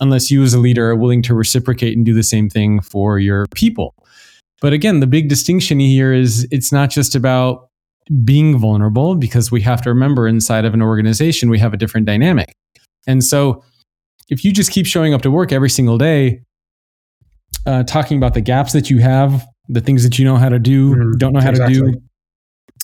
unless 0.00 0.28
you, 0.32 0.42
as 0.42 0.52
a 0.52 0.58
leader, 0.58 0.90
are 0.90 0.96
willing 0.96 1.22
to 1.22 1.34
reciprocate 1.34 1.96
and 1.96 2.04
do 2.04 2.14
the 2.14 2.24
same 2.24 2.50
thing 2.50 2.80
for 2.80 3.20
your 3.20 3.46
people. 3.54 3.94
But 4.60 4.72
again, 4.72 4.98
the 4.98 5.06
big 5.06 5.28
distinction 5.28 5.78
here 5.78 6.12
is 6.12 6.48
it's 6.50 6.72
not 6.72 6.90
just 6.90 7.14
about 7.14 7.68
being 8.24 8.58
vulnerable 8.58 9.14
because 9.14 9.52
we 9.52 9.60
have 9.60 9.82
to 9.82 9.90
remember 9.90 10.26
inside 10.26 10.64
of 10.64 10.74
an 10.74 10.82
organization, 10.82 11.48
we 11.48 11.60
have 11.60 11.72
a 11.72 11.76
different 11.76 12.06
dynamic. 12.06 12.54
And 13.06 13.22
so 13.22 13.62
if 14.28 14.44
you 14.44 14.52
just 14.52 14.70
keep 14.70 14.86
showing 14.86 15.14
up 15.14 15.22
to 15.22 15.30
work 15.30 15.52
every 15.52 15.70
single 15.70 15.98
day, 15.98 16.42
uh, 17.66 17.84
talking 17.84 18.16
about 18.16 18.34
the 18.34 18.40
gaps 18.40 18.72
that 18.72 18.90
you 18.90 18.98
have, 18.98 19.46
the 19.68 19.80
things 19.80 20.02
that 20.02 20.18
you 20.18 20.24
know 20.24 20.36
how 20.36 20.48
to 20.48 20.58
do, 20.58 20.94
mm, 20.94 21.18
don't 21.18 21.32
know 21.32 21.40
how 21.40 21.50
exactly. 21.50 21.74
to 21.74 21.92
do, 21.92 22.02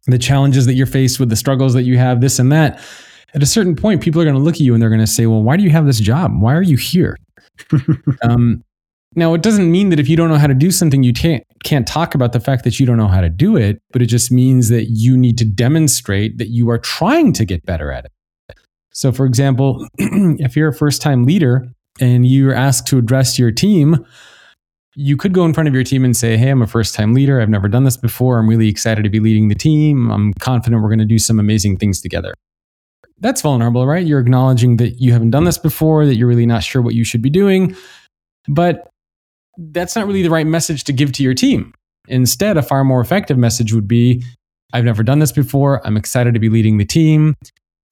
the 0.06 0.18
challenges 0.18 0.66
that 0.66 0.74
you're 0.74 0.86
faced 0.86 1.20
with, 1.20 1.28
the 1.28 1.36
struggles 1.36 1.74
that 1.74 1.82
you 1.82 1.98
have, 1.98 2.20
this 2.20 2.38
and 2.38 2.50
that, 2.52 2.80
at 3.34 3.42
a 3.42 3.46
certain 3.46 3.76
point, 3.76 4.02
people 4.02 4.20
are 4.20 4.24
going 4.24 4.36
to 4.36 4.42
look 4.42 4.54
at 4.54 4.60
you 4.60 4.74
and 4.74 4.82
they're 4.82 4.90
going 4.90 5.00
to 5.00 5.06
say, 5.06 5.26
well, 5.26 5.42
why 5.42 5.56
do 5.56 5.62
you 5.62 5.70
have 5.70 5.86
this 5.86 6.00
job? 6.00 6.32
Why 6.40 6.54
are 6.54 6.62
you 6.62 6.76
here? 6.76 7.16
um, 8.22 8.64
now, 9.14 9.34
it 9.34 9.42
doesn't 9.42 9.70
mean 9.70 9.90
that 9.90 10.00
if 10.00 10.08
you 10.08 10.16
don't 10.16 10.28
know 10.28 10.38
how 10.38 10.46
to 10.46 10.54
do 10.54 10.70
something, 10.70 11.02
you 11.02 11.12
can't, 11.12 11.44
can't 11.64 11.86
talk 11.86 12.14
about 12.14 12.32
the 12.32 12.40
fact 12.40 12.64
that 12.64 12.78
you 12.78 12.86
don't 12.86 12.96
know 12.96 13.08
how 13.08 13.20
to 13.20 13.28
do 13.28 13.56
it, 13.56 13.82
but 13.92 14.02
it 14.02 14.06
just 14.06 14.30
means 14.30 14.68
that 14.68 14.86
you 14.90 15.16
need 15.16 15.36
to 15.38 15.44
demonstrate 15.44 16.38
that 16.38 16.48
you 16.48 16.70
are 16.70 16.78
trying 16.78 17.32
to 17.34 17.44
get 17.44 17.64
better 17.64 17.92
at 17.92 18.04
it. 18.04 18.12
So, 18.92 19.12
for 19.12 19.26
example, 19.26 19.86
if 19.98 20.56
you're 20.56 20.68
a 20.68 20.74
first 20.74 21.02
time 21.02 21.24
leader 21.24 21.66
and 22.00 22.26
you're 22.26 22.54
asked 22.54 22.86
to 22.88 22.98
address 22.98 23.38
your 23.38 23.50
team, 23.50 24.04
you 24.96 25.16
could 25.16 25.32
go 25.32 25.44
in 25.44 25.54
front 25.54 25.68
of 25.68 25.74
your 25.74 25.84
team 25.84 26.04
and 26.04 26.16
say, 26.16 26.36
Hey, 26.36 26.50
I'm 26.50 26.62
a 26.62 26.66
first 26.66 26.94
time 26.94 27.14
leader. 27.14 27.40
I've 27.40 27.48
never 27.48 27.68
done 27.68 27.84
this 27.84 27.96
before. 27.96 28.38
I'm 28.38 28.48
really 28.48 28.68
excited 28.68 29.02
to 29.04 29.10
be 29.10 29.20
leading 29.20 29.48
the 29.48 29.54
team. 29.54 30.10
I'm 30.10 30.34
confident 30.34 30.82
we're 30.82 30.88
going 30.88 30.98
to 30.98 31.04
do 31.04 31.18
some 31.18 31.38
amazing 31.38 31.76
things 31.76 32.00
together. 32.00 32.34
That's 33.18 33.42
vulnerable, 33.42 33.86
right? 33.86 34.04
You're 34.04 34.20
acknowledging 34.20 34.78
that 34.78 35.00
you 35.00 35.12
haven't 35.12 35.30
done 35.30 35.44
this 35.44 35.58
before, 35.58 36.06
that 36.06 36.16
you're 36.16 36.28
really 36.28 36.46
not 36.46 36.62
sure 36.62 36.80
what 36.80 36.94
you 36.94 37.04
should 37.04 37.22
be 37.22 37.30
doing. 37.30 37.76
But 38.48 38.88
that's 39.58 39.94
not 39.94 40.06
really 40.06 40.22
the 40.22 40.30
right 40.30 40.46
message 40.46 40.84
to 40.84 40.92
give 40.92 41.12
to 41.12 41.22
your 41.22 41.34
team. 41.34 41.74
Instead, 42.08 42.56
a 42.56 42.62
far 42.62 42.82
more 42.82 43.00
effective 43.00 43.36
message 43.36 43.72
would 43.72 43.86
be 43.86 44.24
I've 44.72 44.84
never 44.84 45.02
done 45.02 45.18
this 45.18 45.32
before. 45.32 45.86
I'm 45.86 45.96
excited 45.96 46.34
to 46.34 46.40
be 46.40 46.48
leading 46.48 46.78
the 46.78 46.84
team. 46.84 47.34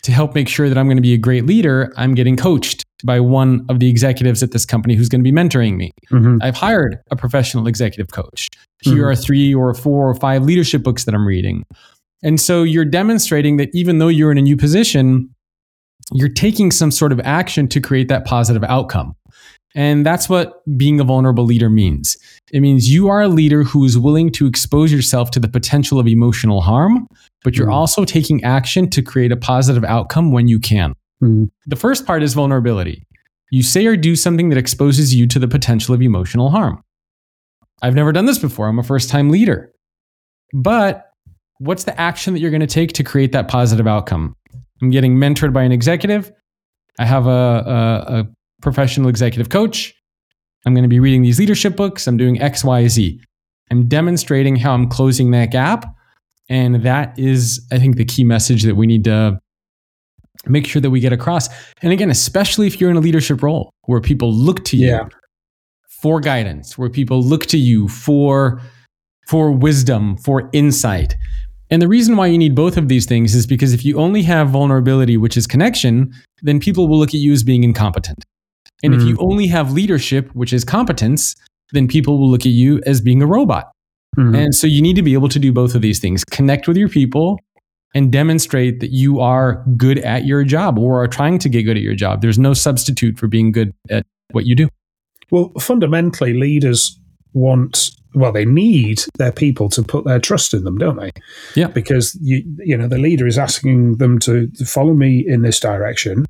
To 0.09 0.12
help 0.12 0.35
make 0.35 0.49
sure 0.49 0.71
that 0.71 0.79
I'm 0.79 0.87
going 0.87 0.97
to 0.97 1.03
be 1.03 1.12
a 1.12 1.19
great 1.19 1.45
leader, 1.45 1.93
I'm 1.99 2.15
getting 2.15 2.35
coached 2.35 2.83
by 3.05 3.21
one 3.21 3.67
of 3.69 3.79
the 3.79 3.91
executives 3.91 4.43
at 4.43 4.53
this 4.53 4.65
company 4.65 4.95
who's 4.95 5.11
going 5.11 5.23
to 5.23 5.31
be 5.31 5.37
mentoring 5.37 5.77
me. 5.77 5.93
Mm-hmm. 6.11 6.38
I've 6.41 6.57
hired 6.57 6.97
a 7.11 7.17
professional 7.17 7.67
executive 7.67 8.11
coach. 8.11 8.49
Here 8.81 8.95
mm-hmm. 8.95 9.05
are 9.05 9.15
three 9.15 9.55
or 9.55 9.75
four 9.75 10.09
or 10.09 10.15
five 10.15 10.45
leadership 10.45 10.83
books 10.83 11.05
that 11.05 11.15
I'm 11.15 11.27
reading. 11.27 11.62
And 12.23 12.41
so 12.41 12.62
you're 12.62 12.87
demonstrating 12.87 13.59
that 13.59 13.69
even 13.75 13.99
though 13.99 14.09
you're 14.09 14.33
in 14.33 14.38
a 14.38 14.43
new 14.43 14.57
position, 14.57 15.29
you're 16.15 16.31
taking 16.31 16.71
some 16.71 16.91
sort 16.91 17.12
of 17.12 17.21
action 17.21 17.69
to 17.69 17.79
create 17.79 18.09
that 18.09 18.25
positive 18.25 18.65
outcome. 18.65 19.15
And 19.75 20.05
that's 20.05 20.29
what 20.29 20.63
being 20.77 20.99
a 20.99 21.05
vulnerable 21.05 21.45
leader 21.45 21.69
means. 21.69 22.17
It 22.53 22.61
means 22.61 22.89
you 22.89 23.09
are 23.09 23.23
a 23.23 23.29
leader 23.29 23.63
who 23.63 23.85
is 23.85 23.99
willing 23.99 24.31
to 24.33 24.47
expose 24.47 24.93
yourself 24.93 25.31
to 25.33 25.41
the 25.41 25.49
potential 25.49 26.01
of 26.01 26.09
emotional 26.09 26.63
harm, 26.63 27.07
but 27.45 27.57
you're 27.57 27.69
mm. 27.69 27.75
also 27.75 28.05
taking 28.05 28.43
action 28.45 28.89
to 28.91 29.03
create 29.03 29.31
a 29.31 29.37
positive 29.37 29.85
outcome 29.85 30.33
when 30.33 30.49
you 30.49 30.59
can. 30.59 30.95
Mm. 31.23 31.51
The 31.67 31.77
first 31.77 32.07
part 32.07 32.23
is 32.23 32.35
vulnerability. 32.35 33.05
You 33.51 33.63
say 33.63 33.87
or 33.87 33.97
do 33.97 34.17
something 34.17 34.49
that 34.51 34.59
exposes 34.59 35.15
you 35.15 35.27
to 35.29 35.39
the 35.39 35.49
potential 35.49 35.95
of 35.95 36.03
emotional 36.03 36.51
harm. 36.51 36.83
I've 37.83 37.95
never 37.95 38.13
done 38.13 38.27
this 38.27 38.39
before. 38.39 38.69
I'm 38.69 38.79
a 38.79 38.83
first 38.83 39.11
time 39.11 39.31
leader. 39.31 39.73
But 40.53 41.11
what's 41.59 41.85
the 41.85 41.99
action 42.01 42.35
that 42.35 42.41
you're 42.41 42.51
going 42.51 42.61
to 42.61 42.67
take 42.67 42.93
to 42.95 43.05
create 43.05 43.33
that 43.33 43.49
positive 43.49 43.87
outcome? 43.87 44.35
I'm 44.83 44.91
getting 44.91 45.17
mentored 45.17 45.53
by 45.53 45.63
an 45.63 45.73
executive. 45.73 46.33
I 46.99 47.05
have 47.05 47.27
a, 47.27 47.31
a, 47.31 48.15
a 48.19 48.29
professional 48.61 49.09
executive 49.09 49.49
coach. 49.49 49.95
I'm 50.67 50.75
going 50.75 50.83
to 50.83 50.88
be 50.88 51.00
reading 51.00 51.23
these 51.23 51.38
leadership 51.38 51.77
books. 51.77 52.07
I'm 52.07 52.17
doing 52.17 52.41
X, 52.41 52.65
Y, 52.65 52.88
Z. 52.88 53.21
I'm 53.71 53.87
demonstrating 53.88 54.57
how 54.57 54.75
I'm 54.75 54.88
closing 54.88 55.31
that 55.33 55.50
gap. 55.50 55.85
And 56.49 56.83
that 56.83 57.19
is, 57.19 57.67
I 57.71 57.79
think, 57.79 57.97
the 57.97 58.05
key 58.05 58.25
message 58.25 58.62
that 58.65 58.75
we 58.75 58.87
need 58.87 59.05
to 59.05 59.38
make 60.47 60.67
sure 60.67 60.81
that 60.81 60.91
we 60.91 61.00
get 61.00 61.12
across. 61.12 61.49
And 61.83 61.93
again, 61.93 62.11
especially 62.11 62.67
if 62.67 62.81
you're 62.81 62.91
in 62.91 62.97
a 62.97 63.00
leadership 63.00 63.43
role 63.43 63.71
where 63.83 64.00
people 64.00 64.33
look 64.33 64.65
to 64.67 64.77
you 64.77 64.88
yeah. 64.88 65.09
for 66.00 66.21
guidance, 66.21 66.79
where 66.79 66.88
people 66.88 67.23
look 67.23 67.47
to 67.47 67.59
you 67.59 67.88
for, 67.88 68.61
for 69.27 69.53
wisdom, 69.53 70.17
for 70.17 70.49
insight. 70.53 71.15
And 71.71 71.83
the 71.83 71.88
reason 71.88 72.17
why 72.17 72.29
you 72.29 72.38
need 72.38 72.55
both 72.55 72.79
of 72.79 72.88
these 72.88 73.05
things 73.05 73.35
is 73.35 73.47
because 73.47 73.75
if 73.75 73.85
you 73.85 73.99
only 73.99 74.23
have 74.23 74.49
vulnerability, 74.49 75.19
which 75.19 75.37
is 75.37 75.47
connection, 75.47 76.12
then 76.43 76.61
people 76.61 76.88
will 76.88 76.99
look 76.99 77.11
at 77.11 77.21
you 77.21 77.33
as 77.33 77.43
being 77.43 77.62
incompetent. 77.62 78.25
And 78.82 78.94
mm 78.94 79.00
if 79.00 79.02
you 79.02 79.16
mm. 79.16 79.23
only 79.23 79.47
have 79.49 79.73
leadership, 79.73 80.30
which 80.35 80.52
is 80.52 80.64
competence, 80.64 81.35
then 81.73 81.88
people 81.88 82.18
will 82.18 82.30
look 82.30 82.42
at 82.42 82.52
you 82.52 82.80
as 82.87 83.00
being 83.00 83.23
a 83.23 83.26
robot. 83.26 83.73
mm 84.16 84.37
And 84.37 84.54
so 84.54 84.66
you 84.66 84.80
need 84.80 84.97
to 84.97 85.02
be 85.02 85.14
able 85.14 85.28
to 85.28 85.38
do 85.38 85.52
both 85.52 85.75
of 85.75 85.82
these 85.82 85.99
things 85.99 86.25
connect 86.25 86.68
with 86.68 86.76
your 86.76 86.88
people 86.88 87.38
and 87.94 88.12
demonstrate 88.12 88.80
that 88.80 88.90
you 88.90 89.18
are 89.20 89.64
good 89.76 89.99
at 89.99 90.26
your 90.26 90.44
job 90.44 90.78
or 90.78 91.02
are 91.02 91.08
trying 91.08 91.38
to 91.38 91.49
get 91.49 91.62
good 91.62 91.76
at 91.76 91.82
your 91.82 91.94
job. 91.94 92.20
There's 92.20 92.38
no 92.38 92.54
substitute 92.54 93.18
for 93.18 93.26
being 93.28 93.50
good 93.50 93.73
at 93.90 94.06
what 94.32 94.44
you 94.44 94.54
do. 94.54 94.68
Well, 95.30 95.52
fundamentally, 95.58 96.35
leaders 96.35 96.99
want 97.32 97.90
well, 98.15 98.33
they 98.33 98.45
need 98.45 99.03
their 99.19 99.33
people 99.33 99.69
to 99.71 99.83
put 99.83 100.05
their 100.05 100.19
trust 100.19 100.55
in 100.55 100.65
them, 100.65 100.79
don't 100.79 100.97
they? 100.97 101.12
Yeah. 101.55 101.69
Because 101.69 102.19
you 102.21 102.43
you 102.59 102.77
know 102.77 102.88
the 102.88 102.99
leader 102.99 103.27
is 103.27 103.38
asking 103.38 103.97
them 103.99 104.19
to, 104.21 104.49
to 104.49 104.65
follow 104.65 104.95
me 104.95 105.25
in 105.27 105.43
this 105.43 105.61
direction. 105.61 106.25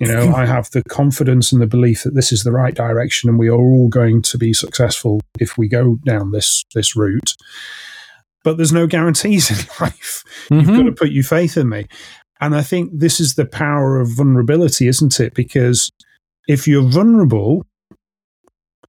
You 0.00 0.08
know, 0.08 0.32
I 0.34 0.46
have 0.46 0.70
the 0.70 0.82
confidence 0.84 1.52
and 1.52 1.60
the 1.60 1.66
belief 1.66 2.04
that 2.04 2.14
this 2.14 2.32
is 2.32 2.44
the 2.44 2.52
right 2.52 2.74
direction, 2.74 3.28
and 3.28 3.38
we 3.38 3.48
are 3.48 3.54
all 3.54 3.88
going 3.88 4.22
to 4.22 4.38
be 4.38 4.52
successful 4.52 5.20
if 5.40 5.58
we 5.58 5.68
go 5.68 5.96
down 6.04 6.30
this 6.30 6.64
this 6.74 6.96
route. 6.96 7.34
But 8.44 8.56
there's 8.56 8.72
no 8.72 8.86
guarantees 8.86 9.50
in 9.50 9.56
life. 9.80 10.22
Mm-hmm. 10.50 10.54
You've 10.58 10.78
got 10.78 10.84
to 10.84 10.92
put 10.92 11.10
your 11.10 11.24
faith 11.24 11.56
in 11.56 11.68
me, 11.68 11.86
and 12.40 12.54
I 12.54 12.62
think 12.62 12.90
this 12.94 13.18
is 13.18 13.34
the 13.34 13.46
power 13.46 14.00
of 14.00 14.16
vulnerability, 14.16 14.86
isn't 14.86 15.18
it? 15.18 15.34
Because 15.34 15.90
if 16.46 16.68
you're 16.68 16.88
vulnerable 16.88 17.66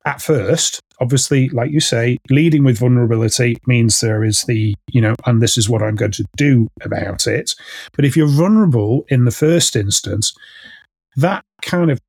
at 0.05 0.21
first, 0.21 0.81
obviously, 0.99 1.49
like 1.49 1.71
you 1.71 1.79
say, 1.79 2.17
leading 2.29 2.63
with 2.63 2.79
vulnerability 2.79 3.57
means 3.67 3.99
there 3.99 4.23
is 4.23 4.43
the, 4.43 4.75
you 4.91 5.01
know, 5.01 5.15
and 5.25 5.41
this 5.41 5.57
is 5.57 5.69
what 5.69 5.81
I'm 5.81 5.95
going 5.95 6.11
to 6.11 6.25
do 6.35 6.67
about 6.83 7.27
it. 7.27 7.55
But 7.93 8.05
if 8.05 8.15
you're 8.15 8.27
vulnerable 8.27 9.05
in 9.09 9.25
the 9.25 9.31
first 9.31 9.75
instance, 9.75 10.33
that 11.15 11.43
kind 11.61 11.91
of 11.91 11.99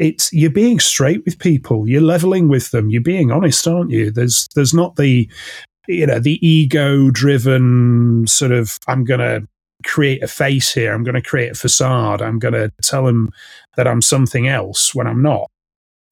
it's 0.00 0.32
you're 0.32 0.50
being 0.50 0.80
straight 0.80 1.24
with 1.24 1.38
people, 1.38 1.88
you're 1.88 2.00
leveling 2.00 2.48
with 2.48 2.70
them, 2.70 2.90
you're 2.90 3.00
being 3.00 3.30
honest, 3.30 3.66
aren't 3.66 3.90
you? 3.90 4.10
There's 4.10 4.48
there's 4.54 4.74
not 4.74 4.96
the 4.96 5.30
you 5.86 6.06
know, 6.06 6.18
the 6.18 6.44
ego 6.46 7.10
driven 7.10 8.26
sort 8.26 8.52
of 8.52 8.78
I'm 8.88 9.04
gonna 9.04 9.42
create 9.84 10.22
a 10.22 10.28
face 10.28 10.72
here, 10.72 10.92
I'm 10.92 11.04
gonna 11.04 11.22
create 11.22 11.52
a 11.52 11.54
facade, 11.54 12.22
I'm 12.22 12.38
gonna 12.38 12.72
tell 12.82 13.04
them 13.04 13.30
that 13.76 13.86
I'm 13.86 14.02
something 14.02 14.48
else 14.48 14.94
when 14.94 15.06
I'm 15.06 15.22
not 15.22 15.50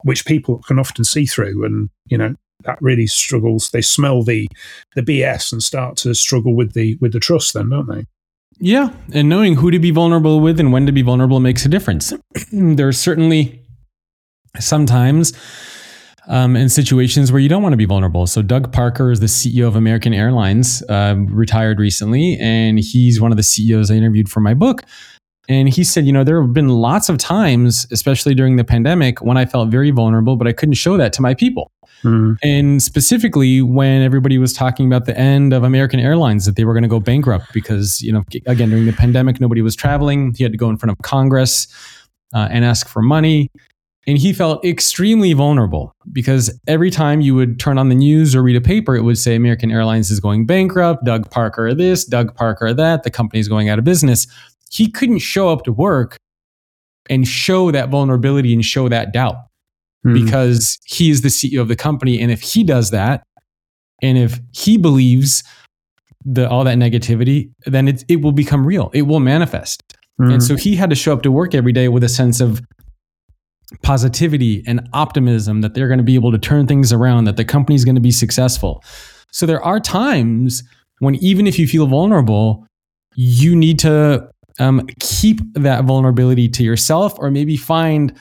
which 0.05 0.27
people 0.27 0.59
can 0.67 0.79
often 0.79 1.05
see 1.05 1.27
through. 1.27 1.65
And, 1.65 1.91
you 2.07 2.19
know, 2.19 2.35
that 2.65 2.81
really 2.81 3.07
struggles. 3.07 3.71
They 3.71 3.83
smell 3.83 4.23
the 4.23 4.49
the 4.95 5.03
BS 5.03 5.53
and 5.53 5.63
start 5.63 5.97
to 5.99 6.15
struggle 6.15 6.55
with 6.55 6.75
the 6.75 6.97
with 7.01 7.13
the 7.13 7.21
trust 7.21 7.55
then, 7.55 7.71
don't 7.71 7.89
they? 7.89 8.07
Yeah, 8.59 8.91
and 9.13 9.29
knowing 9.29 9.57
who 9.57 9.71
to 9.71 9.79
be 9.79 9.91
vulnerable 9.91 10.41
with 10.41 10.61
and 10.61 10.73
when 10.73 10.87
to 10.87 10.93
be 10.93 11.03
vulnerable 11.03 11.41
makes 11.41 11.65
a 11.65 11.69
difference. 11.69 12.13
There's 12.53 12.99
certainly 12.99 13.63
sometimes 14.61 15.33
um, 16.29 16.55
in 16.55 16.69
situations 16.69 17.33
where 17.33 17.41
you 17.41 17.49
don't 17.49 17.63
want 17.63 17.73
to 17.73 17.79
be 17.79 17.85
vulnerable. 17.85 18.27
So 18.27 18.43
Doug 18.43 18.73
Parker 18.73 19.11
is 19.11 19.21
the 19.21 19.27
CEO 19.27 19.67
of 19.67 19.75
American 19.75 20.15
Airlines, 20.15 20.83
uh, 20.89 21.17
retired 21.19 21.81
recently, 21.81 22.39
and 22.41 22.79
he's 22.79 23.21
one 23.21 23.33
of 23.33 23.37
the 23.37 23.43
CEOs 23.43 23.91
I 23.91 23.95
interviewed 23.95 24.29
for 24.29 24.41
my 24.41 24.55
book. 24.55 24.85
And 25.49 25.69
he 25.69 25.83
said, 25.83 26.07
you 26.07 26.13
know, 26.13 26.23
there 26.23 26.41
have 26.41 26.53
been 26.53 26.69
lots 26.69 27.09
of 27.09 27.19
times, 27.19 27.87
especially 27.91 28.35
during 28.35 28.57
the 28.57 28.65
pandemic, 28.65 29.21
when 29.23 29.37
I 29.37 29.45
felt 29.45 29.71
very 29.71 29.91
vulnerable, 29.91 30.37
but 30.37 30.47
I 30.47 30.53
couldn't 30.53 30.75
show 30.75 30.97
that 30.97 31.13
to 31.15 31.23
my 31.23 31.35
people. 31.35 31.73
Mm. 32.05 32.37
And 32.43 32.83
specifically 32.83 33.61
when 33.61 34.03
everybody 34.03 34.39
was 34.39 34.53
talking 34.53 34.87
about 34.87 35.07
the 35.07 35.19
end 35.19 35.53
of 35.53 35.65
American 35.65 35.99
Airlines, 36.01 36.47
that 36.47 36.57
they 36.57 36.65
were 36.65 36.75
going 36.75 36.83
to 36.83 36.89
go 36.89 37.01
bankrupt 37.01 37.53
because, 37.53 38.01
you 38.01 38.13
know, 38.13 38.25
again, 38.47 38.71
during 38.71 38.87
the 38.87 38.93
pandemic, 38.93 39.41
nobody 39.41 39.63
was 39.63 39.75
traveling. 39.75 40.33
He 40.37 40.45
had 40.45 40.53
to 40.53 40.59
go 40.59 40.71
in 40.71 40.77
front 40.77 40.93
of 40.93 40.99
Congress 41.03 41.67
uh, 42.35 42.49
and 42.51 42.65
ask 42.65 42.89
for 42.89 43.03
money. 43.03 43.51
And 44.05 44.19
he 44.19 44.33
felt 44.33 44.65
extremely 44.65 45.33
vulnerable 45.33 45.95
because 46.11 46.59
every 46.67 46.91
time 46.91 47.21
you 47.21 47.37
would 47.37 47.61
turn 47.61 47.79
on 47.79 47.89
the 47.89 47.95
news 47.95 48.35
or 48.35 48.43
read 48.43 48.57
a 48.57 48.61
paper, 48.61 48.97
it 48.97 49.03
would 49.03 49.17
say 49.17 49.37
American 49.37 49.71
Airlines 49.71 50.11
is 50.11 50.19
going 50.19 50.45
bankrupt, 50.45 51.05
Doug 51.05 51.31
Parker 51.31 51.73
this, 51.73 52.05
Doug 52.05 52.35
Parker 52.35 52.75
that, 52.75 53.05
the 53.05 53.11
company 53.11 53.39
is 53.39 53.47
going 53.49 53.69
out 53.69 53.79
of 53.79 53.85
business 53.85 54.27
he 54.73 54.91
couldn't 54.91 55.19
show 55.19 55.51
up 55.51 55.65
to 55.65 55.73
work 55.73 56.17
and 57.11 57.29
show 57.29 57.71
that 57.71 57.91
vulnerability 57.91 58.53
and 58.53 58.65
show 58.65 58.89
that 58.89 59.13
doubt 59.13 59.37
mm. 60.05 60.15
because 60.15 60.79
he 60.85 61.11
is 61.11 61.21
the 61.21 61.29
CEO 61.29 61.61
of 61.61 61.69
the 61.69 61.77
company. 61.77 62.21
And 62.21 62.31
if 62.31 62.41
he 62.41 62.65
does 62.65 62.91
that, 62.91 63.23
and 64.01 64.19
if 64.19 64.41
he 64.53 64.79
believes 64.79 65.45
the 66.25 66.49
all 66.49 66.65
that 66.65 66.79
negativity, 66.79 67.51
then 67.67 67.89
it, 67.89 68.05
it 68.09 68.23
will 68.23 68.33
become 68.33 68.67
real. 68.67 68.91
It 68.95 69.03
will 69.03 69.21
manifest. 69.21 69.83
Mm. 70.21 70.35
And 70.35 70.43
so 70.43 70.57
he 70.57 70.75
had 70.75 70.91
to 70.91 70.97
show 70.97 71.13
up 71.13 71.23
to 71.23 71.31
work 71.31 71.55
every 71.55 71.73
day 71.73 71.89
with 71.89 72.03
a 72.03 72.09
sense 72.09 72.41
of 72.41 72.63
positivity 73.83 74.63
and 74.67 74.89
optimism 74.93 75.61
that 75.63 75.75
they're 75.75 75.89
going 75.89 75.99
to 75.99 76.05
be 76.05 76.15
able 76.15 76.33
to 76.33 76.39
turn 76.39 76.67
things 76.67 76.93
around, 76.93 77.25
that 77.25 77.37
the 77.37 77.45
company's 77.45 77.85
going 77.85 77.95
to 77.95 78.01
be 78.01 78.11
successful. 78.11 78.83
So 79.31 79.47
there 79.47 79.63
are 79.63 79.81
times 79.81 80.63
when 80.99 81.17
even 81.17 81.47
if 81.47 81.59
you 81.59 81.67
feel 81.67 81.87
vulnerable, 81.87 82.67
you 83.15 83.57
need 83.57 83.79
to 83.81 84.32
um, 84.59 84.87
keep 85.01 85.41
that 85.55 85.85
vulnerability 85.85 86.49
to 86.49 86.63
yourself 86.63 87.15
or 87.19 87.31
maybe 87.31 87.57
find 87.57 88.15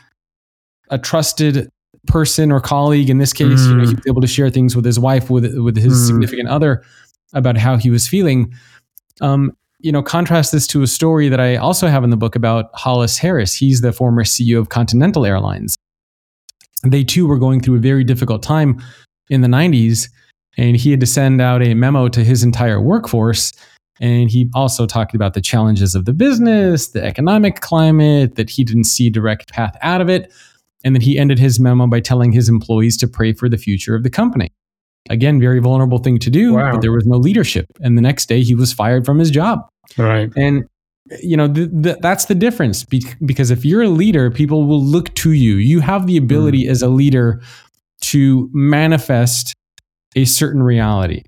a 0.90 0.98
trusted 0.98 1.70
person 2.08 2.52
or 2.52 2.60
colleague 2.60 3.10
in 3.10 3.20
this 3.20 3.34
case 3.34 3.62
mm. 3.62 3.70
you 3.70 3.76
know 3.76 3.88
he 3.88 3.94
was 3.94 4.08
able 4.08 4.22
to 4.22 4.28
share 4.28 4.50
things 4.50 4.76
with 4.76 4.86
his 4.86 5.00
wife 5.00 5.30
with 5.30 5.56
with 5.60 5.78
his 5.78 5.94
mm. 5.94 6.08
significant 6.08 6.50
other 6.50 6.84
about 7.34 7.58
how 7.58 7.78
he 7.78 7.90
was 7.90 8.08
feeling 8.08 8.52
um, 9.22 9.56
you 9.80 9.92
know 9.92 10.02
contrast 10.02 10.52
this 10.52 10.66
to 10.66 10.82
a 10.82 10.88
story 10.88 11.30
that 11.30 11.40
i 11.40 11.56
also 11.56 11.88
have 11.88 12.04
in 12.04 12.10
the 12.10 12.18
book 12.18 12.36
about 12.36 12.70
hollis 12.74 13.18
harris 13.18 13.54
he's 13.54 13.82
the 13.82 13.92
former 13.92 14.24
ceo 14.24 14.60
of 14.60 14.70
continental 14.70 15.26
airlines 15.26 15.76
they 16.84 17.04
too 17.04 17.28
were 17.28 17.38
going 17.38 17.62
through 17.62 17.76
a 17.76 17.80
very 17.80 18.04
difficult 18.04 18.42
time 18.42 18.82
in 19.30 19.42
the 19.42 19.48
90s 19.48 20.10
and 20.58 20.76
he 20.76 20.92
had 20.92 21.00
to 21.00 21.06
send 21.06 21.40
out 21.40 21.62
a 21.62 21.74
memo 21.76 22.08
to 22.10 22.24
his 22.24 22.44
entire 22.44 22.82
workforce 22.82 23.52
and 24.00 24.32
he 24.32 24.50
also 24.54 24.88
talked 24.88 25.14
about 25.14 25.34
the 25.34 25.42
challenges 25.42 25.94
of 25.94 26.06
the 26.06 26.14
business, 26.14 26.90
the 26.90 27.04
economic 27.04 27.60
climate, 27.62 28.36
that 28.36 28.50
he 28.50 28.64
didn't 28.64 28.86
see 28.86 29.10
direct 29.10 29.52
path 29.52 29.78
out 29.82 30.02
of 30.02 30.10
it. 30.10 30.32
And 30.84 30.96
then 30.96 31.02
he 31.02 31.20
ended 31.20 31.38
his 31.38 31.60
memo 31.60 31.86
by 31.88 32.00
telling 32.00 32.32
his 32.32 32.50
employees 32.50 32.98
to 32.98 33.08
pray 33.08 33.34
for 33.34 33.48
the 33.48 33.58
future 33.58 33.96
of 33.96 34.04
the 34.04 34.10
company. 34.10 34.52
Again, 35.10 35.40
very 35.40 35.60
vulnerable 35.60 36.00
thing 36.00 36.18
to 36.20 36.30
do, 36.30 36.54
wow. 36.54 36.72
but 36.72 36.82
there 36.82 36.92
was 36.92 37.06
no 37.06 37.18
leadership. 37.18 37.66
And 37.82 37.98
the 37.98 38.02
next 38.02 38.28
day 38.28 38.42
he 38.42 38.56
was 38.56 38.74
fired 38.74 39.06
from 39.06 39.20
his 39.20 39.30
job. 39.30 39.68
Right. 39.98 40.32
And 40.36 40.66
you 41.22 41.36
know 41.36 41.52
th- 41.52 41.70
th- 41.84 41.98
that's 42.00 42.26
the 42.26 42.36
difference 42.36 42.86
Be- 42.86 43.04
because 43.26 43.52
if 43.52 43.66
you're 43.66 43.82
a 43.82 43.90
leader 43.90 44.30
people 44.30 44.66
will 44.66 44.82
look 44.82 45.14
to 45.16 45.32
you 45.32 45.56
you 45.56 45.80
have 45.80 46.08
the 46.08 46.16
ability 46.16 46.66
mm. 46.66 46.70
as 46.70 46.82
a 46.82 46.88
leader 46.88 47.42
to 48.02 48.50
manifest 48.54 49.56
a 50.16 50.26
certain 50.26 50.62
reality 50.64 51.24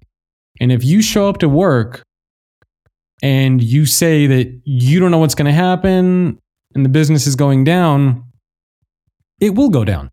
and 0.62 0.72
if 0.72 0.84
you 0.86 1.02
show 1.02 1.28
up 1.28 1.40
to 1.40 1.50
work 1.50 2.04
and 3.24 3.64
you 3.64 3.86
say 3.86 4.28
that 4.28 4.62
you 4.66 5.00
don't 5.00 5.10
know 5.10 5.18
what's 5.18 5.34
going 5.34 5.46
to 5.46 5.54
happen 5.54 6.38
and 6.76 6.86
the 6.86 6.90
business 6.90 7.26
is 7.26 7.38
going 7.38 7.64
down, 7.64 8.26
it 9.40 9.56
will 9.56 9.70
go 9.70 9.86
down. 9.86 10.12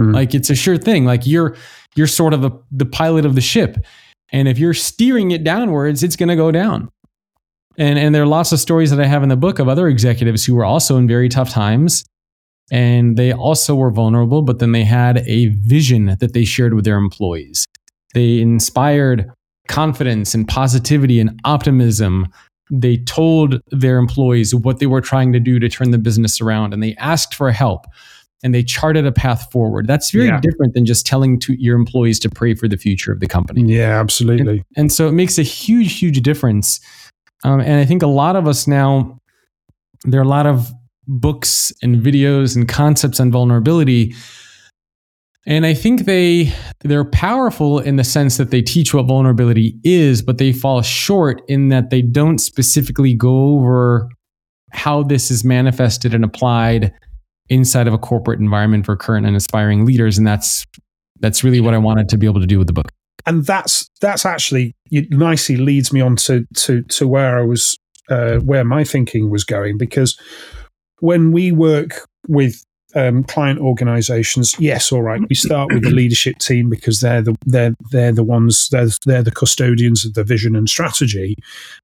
Mm-hmm. 0.00 0.12
Like 0.12 0.34
it's 0.34 0.48
a 0.48 0.54
sure 0.54 0.78
thing. 0.78 1.04
Like 1.04 1.26
you're 1.26 1.56
you're 1.94 2.06
sort 2.06 2.32
of 2.32 2.40
the, 2.40 2.50
the 2.72 2.86
pilot 2.86 3.26
of 3.26 3.34
the 3.34 3.40
ship. 3.40 3.76
And 4.32 4.48
if 4.48 4.58
you're 4.58 4.74
steering 4.74 5.30
it 5.30 5.44
downwards, 5.44 6.02
it's 6.02 6.16
going 6.16 6.28
to 6.28 6.36
go 6.36 6.50
down. 6.50 6.90
And 7.76 7.98
and 7.98 8.14
there 8.14 8.22
are 8.22 8.26
lots 8.26 8.50
of 8.50 8.60
stories 8.60 8.90
that 8.90 9.00
I 9.00 9.06
have 9.06 9.22
in 9.22 9.28
the 9.28 9.36
book 9.36 9.58
of 9.58 9.68
other 9.68 9.86
executives 9.86 10.46
who 10.46 10.54
were 10.54 10.64
also 10.64 10.96
in 10.96 11.06
very 11.06 11.28
tough 11.28 11.50
times 11.50 12.04
and 12.70 13.16
they 13.16 13.32
also 13.32 13.74
were 13.74 13.90
vulnerable, 13.90 14.42
but 14.42 14.58
then 14.58 14.72
they 14.72 14.84
had 14.84 15.18
a 15.26 15.46
vision 15.46 16.16
that 16.20 16.32
they 16.32 16.44
shared 16.44 16.74
with 16.74 16.84
their 16.84 16.96
employees. 16.96 17.66
They 18.14 18.40
inspired 18.40 19.30
confidence 19.68 20.34
and 20.34 20.46
positivity 20.48 21.20
and 21.20 21.38
optimism. 21.44 22.26
They 22.70 22.98
told 22.98 23.62
their 23.70 23.98
employees 23.98 24.54
what 24.54 24.78
they 24.78 24.86
were 24.86 25.00
trying 25.00 25.32
to 25.32 25.40
do 25.40 25.58
to 25.58 25.68
turn 25.68 25.90
the 25.90 25.98
business 25.98 26.40
around 26.40 26.74
and 26.74 26.82
they 26.82 26.94
asked 26.96 27.34
for 27.34 27.50
help 27.50 27.86
and 28.42 28.54
they 28.54 28.62
charted 28.62 29.06
a 29.06 29.12
path 29.12 29.50
forward. 29.50 29.86
That's 29.86 30.10
very 30.10 30.26
yeah. 30.26 30.40
different 30.40 30.74
than 30.74 30.86
just 30.86 31.06
telling 31.06 31.38
to 31.40 31.54
your 31.54 31.76
employees 31.76 32.18
to 32.20 32.28
pray 32.28 32.54
for 32.54 32.68
the 32.68 32.76
future 32.76 33.12
of 33.12 33.20
the 33.20 33.26
company. 33.26 33.62
Yeah, 33.62 33.98
absolutely. 33.98 34.58
And, 34.58 34.64
and 34.76 34.92
so 34.92 35.08
it 35.08 35.12
makes 35.12 35.38
a 35.38 35.42
huge, 35.42 35.98
huge 35.98 36.20
difference. 36.22 36.80
Um, 37.44 37.60
and 37.60 37.80
I 37.80 37.84
think 37.84 38.02
a 38.02 38.06
lot 38.08 38.36
of 38.36 38.46
us 38.46 38.66
now, 38.66 39.18
there 40.04 40.20
are 40.20 40.24
a 40.24 40.28
lot 40.28 40.46
of 40.46 40.72
books 41.08 41.72
and 41.82 41.96
videos 41.96 42.54
and 42.54 42.68
concepts 42.68 43.18
on 43.18 43.32
vulnerability 43.32 44.14
and 45.48 45.64
I 45.64 45.72
think 45.72 46.04
they 46.04 46.52
they're 46.80 47.06
powerful 47.06 47.80
in 47.80 47.96
the 47.96 48.04
sense 48.04 48.36
that 48.36 48.50
they 48.50 48.60
teach 48.60 48.92
what 48.92 49.06
vulnerability 49.06 49.74
is, 49.82 50.20
but 50.20 50.36
they 50.36 50.52
fall 50.52 50.82
short 50.82 51.40
in 51.48 51.70
that 51.70 51.88
they 51.88 52.02
don't 52.02 52.38
specifically 52.38 53.14
go 53.14 53.54
over 53.54 54.10
how 54.72 55.02
this 55.02 55.30
is 55.30 55.44
manifested 55.44 56.12
and 56.12 56.22
applied 56.22 56.92
inside 57.48 57.88
of 57.88 57.94
a 57.94 57.98
corporate 57.98 58.40
environment 58.40 58.84
for 58.84 58.94
current 58.94 59.26
and 59.26 59.34
aspiring 59.34 59.86
leaders 59.86 60.18
and 60.18 60.26
that's 60.26 60.66
that's 61.20 61.42
really 61.42 61.62
what 61.62 61.72
I 61.72 61.78
wanted 61.78 62.10
to 62.10 62.18
be 62.18 62.26
able 62.26 62.40
to 62.40 62.46
do 62.46 62.58
with 62.58 62.66
the 62.66 62.74
book. 62.74 62.92
And 63.24 63.46
that's 63.46 63.88
that's 64.02 64.26
actually 64.26 64.76
nicely 64.90 65.56
leads 65.56 65.94
me 65.94 66.02
on 66.02 66.16
to 66.16 66.44
to 66.56 66.82
to 66.82 67.08
where 67.08 67.38
I 67.38 67.42
was 67.42 67.78
uh, 68.10 68.36
where 68.36 68.64
my 68.64 68.84
thinking 68.84 69.30
was 69.30 69.44
going 69.44 69.78
because 69.78 70.18
when 71.00 71.32
we 71.32 71.52
work 71.52 72.06
with 72.28 72.62
um, 72.94 73.24
client 73.24 73.60
organizations, 73.60 74.54
yes, 74.58 74.90
all 74.92 75.02
right. 75.02 75.20
We 75.28 75.34
start 75.34 75.72
with 75.72 75.82
the 75.82 75.90
leadership 75.90 76.38
team 76.38 76.70
because 76.70 77.00
they're 77.00 77.22
the 77.22 77.36
they're 77.44 77.74
they're 77.90 78.12
the 78.12 78.24
ones 78.24 78.68
they're 78.70 78.88
they're 79.04 79.22
the 79.22 79.30
custodians 79.30 80.04
of 80.06 80.14
the 80.14 80.24
vision 80.24 80.56
and 80.56 80.68
strategy. 80.68 81.36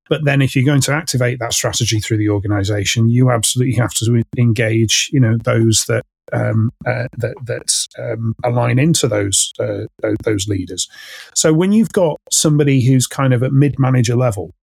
But 0.08 0.24
then, 0.24 0.40
if 0.40 0.56
you're 0.56 0.64
going 0.64 0.80
to 0.82 0.92
activate 0.92 1.38
that 1.40 1.52
strategy 1.52 2.00
through 2.00 2.18
the 2.18 2.30
organization, 2.30 3.08
you 3.08 3.30
absolutely 3.30 3.74
have 3.76 3.92
to 3.94 4.22
engage, 4.38 5.10
you 5.12 5.20
know, 5.20 5.36
those 5.36 5.84
that 5.88 6.04
um, 6.32 6.70
uh, 6.86 7.08
that 7.18 7.34
that 7.44 7.86
um, 7.98 8.34
align 8.42 8.78
into 8.78 9.06
those 9.06 9.52
uh, 9.58 9.84
those 10.22 10.48
leaders. 10.48 10.88
So 11.34 11.52
when 11.52 11.72
you've 11.72 11.92
got 11.92 12.18
somebody 12.30 12.84
who's 12.84 13.06
kind 13.06 13.34
of 13.34 13.42
at 13.42 13.52
mid 13.52 13.78
manager 13.78 14.16
level, 14.16 14.54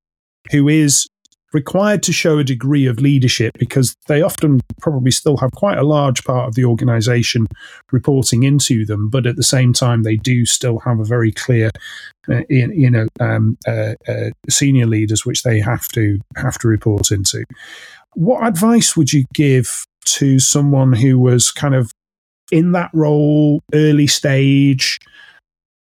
who 0.52 0.68
is 0.68 1.08
required 1.54 2.02
to 2.04 2.14
show 2.14 2.38
a 2.38 2.44
degree 2.44 2.86
of 2.86 3.00
leadership 3.00 3.58
because 3.58 3.96
they 4.08 4.22
often 4.22 4.62
probably 4.80 5.12
still 5.12 5.38
have 5.38 5.52
quite 5.52 5.78
a 5.78 5.84
large 5.84 6.24
part 6.24 6.48
of 6.48 6.56
the 6.56 6.66
organization 6.66 7.48
reporting 7.92 8.44
into 8.44 8.86
them, 8.86 9.10
but 9.10 9.26
at 9.26 9.36
the 9.36 9.44
same 9.44 9.74
time, 9.74 10.04
they 10.04 10.16
do 10.16 10.46
still 10.46 10.80
have 10.80 11.00
a 11.00 11.06
very 11.06 11.32
clear, 11.32 11.70
uh, 12.30 12.42
you 12.50 12.90
know, 12.90 13.08
um, 13.20 13.58
uh, 13.68 13.94
uh, 14.08 14.30
senior 14.50 14.86
leaders 14.86 15.26
which 15.26 15.44
they 15.44 15.60
have 15.60 15.88
to 15.90 16.20
have 16.38 16.58
to 16.60 16.68
report 16.68 17.12
into. 17.12 17.44
What 18.14 18.46
advice 18.46 18.96
would 18.96 19.14
you 19.14 19.26
give 19.34 19.86
to 20.04 20.40
someone 20.40 20.94
who 20.94 21.20
was 21.20 21.52
kind 21.52 21.76
of 21.76 21.92
in 22.52 22.72
that 22.74 22.92
role, 22.94 23.62
early 23.74 24.08
stage? 24.08 25.00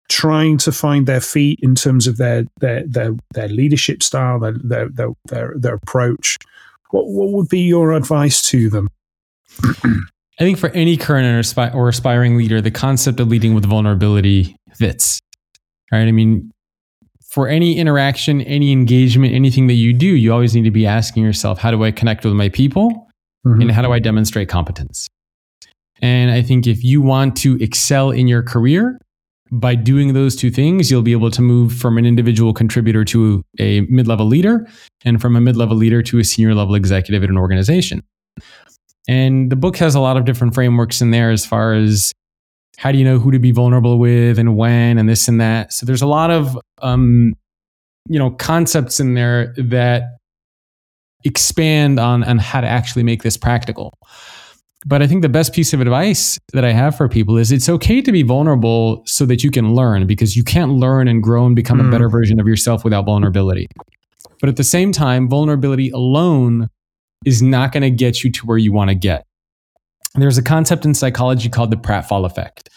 Trying 0.08 0.58
to 0.58 0.72
find 0.72 1.06
their 1.06 1.20
feet 1.20 1.58
in 1.62 1.74
terms 1.74 2.06
of 2.06 2.16
their 2.16 2.44
their 2.60 2.84
their, 2.86 3.12
their 3.32 3.48
leadership 3.48 4.02
style, 4.02 4.38
their, 4.40 4.52
their 4.62 4.88
their 4.88 5.08
their 5.26 5.54
their, 5.56 5.74
approach. 5.74 6.36
What 6.90 7.08
what 7.08 7.32
would 7.32 7.48
be 7.48 7.60
your 7.60 7.92
advice 7.92 8.46
to 8.48 8.70
them? 8.70 8.88
I 10.38 10.44
think 10.44 10.58
for 10.58 10.68
any 10.70 10.96
current 10.96 11.46
or 11.74 11.88
aspiring 11.88 12.36
leader, 12.36 12.60
the 12.60 12.70
concept 12.70 13.20
of 13.20 13.28
leading 13.28 13.54
with 13.54 13.64
vulnerability 13.64 14.56
fits. 14.74 15.20
Right? 15.90 16.06
I 16.06 16.12
mean, 16.12 16.52
for 17.36 17.48
any 17.48 17.78
interaction, 17.78 18.40
any 18.42 18.72
engagement, 18.72 19.34
anything 19.34 19.66
that 19.66 19.74
you 19.74 19.92
do, 19.92 20.06
you 20.06 20.32
always 20.32 20.54
need 20.54 20.64
to 20.64 20.70
be 20.70 20.86
asking 20.86 21.22
yourself, 21.22 21.58
how 21.58 21.70
do 21.70 21.84
I 21.84 21.90
connect 21.90 22.24
with 22.24 22.34
my 22.34 22.48
people? 22.48 23.08
Mm-hmm. 23.46 23.62
And 23.62 23.70
how 23.70 23.82
do 23.82 23.92
I 23.92 23.98
demonstrate 23.98 24.48
competence? 24.48 25.06
And 26.02 26.30
I 26.30 26.42
think 26.42 26.66
if 26.66 26.82
you 26.84 27.00
want 27.00 27.36
to 27.38 27.56
excel 27.62 28.10
in 28.10 28.26
your 28.28 28.42
career, 28.42 28.98
by 29.50 29.74
doing 29.74 30.12
those 30.12 30.34
two 30.34 30.50
things, 30.50 30.90
you'll 30.90 31.02
be 31.02 31.12
able 31.12 31.30
to 31.30 31.42
move 31.42 31.72
from 31.72 31.98
an 31.98 32.06
individual 32.06 32.52
contributor 32.52 33.04
to 33.04 33.42
a 33.58 33.82
mid 33.82 34.08
level 34.08 34.26
leader 34.26 34.66
and 35.04 35.20
from 35.20 35.36
a 35.36 35.40
mid 35.40 35.56
level 35.56 35.76
leader 35.76 36.02
to 36.02 36.18
a 36.18 36.24
senior 36.24 36.54
level 36.54 36.74
executive 36.74 37.22
at 37.22 37.30
an 37.30 37.38
organization. 37.38 38.02
And 39.08 39.50
the 39.50 39.56
book 39.56 39.76
has 39.76 39.94
a 39.94 40.00
lot 40.00 40.16
of 40.16 40.24
different 40.24 40.54
frameworks 40.54 41.00
in 41.00 41.12
there 41.12 41.30
as 41.30 41.46
far 41.46 41.74
as 41.74 42.12
how 42.76 42.92
do 42.92 42.98
you 42.98 43.04
know 43.04 43.18
who 43.18 43.30
to 43.30 43.38
be 43.38 43.52
vulnerable 43.52 43.98
with 43.98 44.38
and 44.38 44.56
when 44.56 44.98
and 44.98 45.08
this 45.08 45.28
and 45.28 45.40
that. 45.40 45.72
So 45.72 45.86
there's 45.86 46.02
a 46.02 46.06
lot 46.06 46.30
of, 46.30 46.58
um, 46.82 47.34
you 48.08 48.18
know, 48.18 48.30
concepts 48.30 49.00
in 49.00 49.14
there 49.14 49.54
that 49.56 50.18
expand 51.24 51.98
on, 51.98 52.22
on 52.24 52.38
how 52.38 52.60
to 52.60 52.66
actually 52.66 53.02
make 53.02 53.22
this 53.22 53.36
practical. 53.36 53.94
But 54.88 55.02
I 55.02 55.08
think 55.08 55.22
the 55.22 55.28
best 55.28 55.52
piece 55.52 55.72
of 55.72 55.80
advice 55.80 56.38
that 56.52 56.64
I 56.64 56.72
have 56.72 56.96
for 56.96 57.08
people 57.08 57.36
is 57.36 57.50
it's 57.50 57.68
okay 57.68 58.00
to 58.00 58.12
be 58.12 58.22
vulnerable 58.22 59.02
so 59.04 59.26
that 59.26 59.42
you 59.42 59.50
can 59.50 59.74
learn 59.74 60.06
because 60.06 60.36
you 60.36 60.44
can't 60.44 60.72
learn 60.72 61.08
and 61.08 61.20
grow 61.20 61.44
and 61.44 61.56
become 61.56 61.80
mm. 61.80 61.88
a 61.88 61.90
better 61.90 62.08
version 62.08 62.38
of 62.38 62.46
yourself 62.46 62.84
without 62.84 63.04
vulnerability. 63.04 63.66
But 64.40 64.48
at 64.48 64.56
the 64.56 64.64
same 64.64 64.92
time, 64.92 65.28
vulnerability 65.28 65.90
alone 65.90 66.68
is 67.24 67.42
not 67.42 67.72
going 67.72 67.82
to 67.82 67.90
get 67.90 68.22
you 68.22 68.30
to 68.30 68.46
where 68.46 68.58
you 68.58 68.72
want 68.72 68.90
to 68.90 68.94
get. 68.94 69.26
There's 70.14 70.38
a 70.38 70.42
concept 70.42 70.84
in 70.84 70.94
psychology 70.94 71.48
called 71.48 71.72
the 71.72 71.76
pratfall 71.76 72.24
effect, 72.24 72.68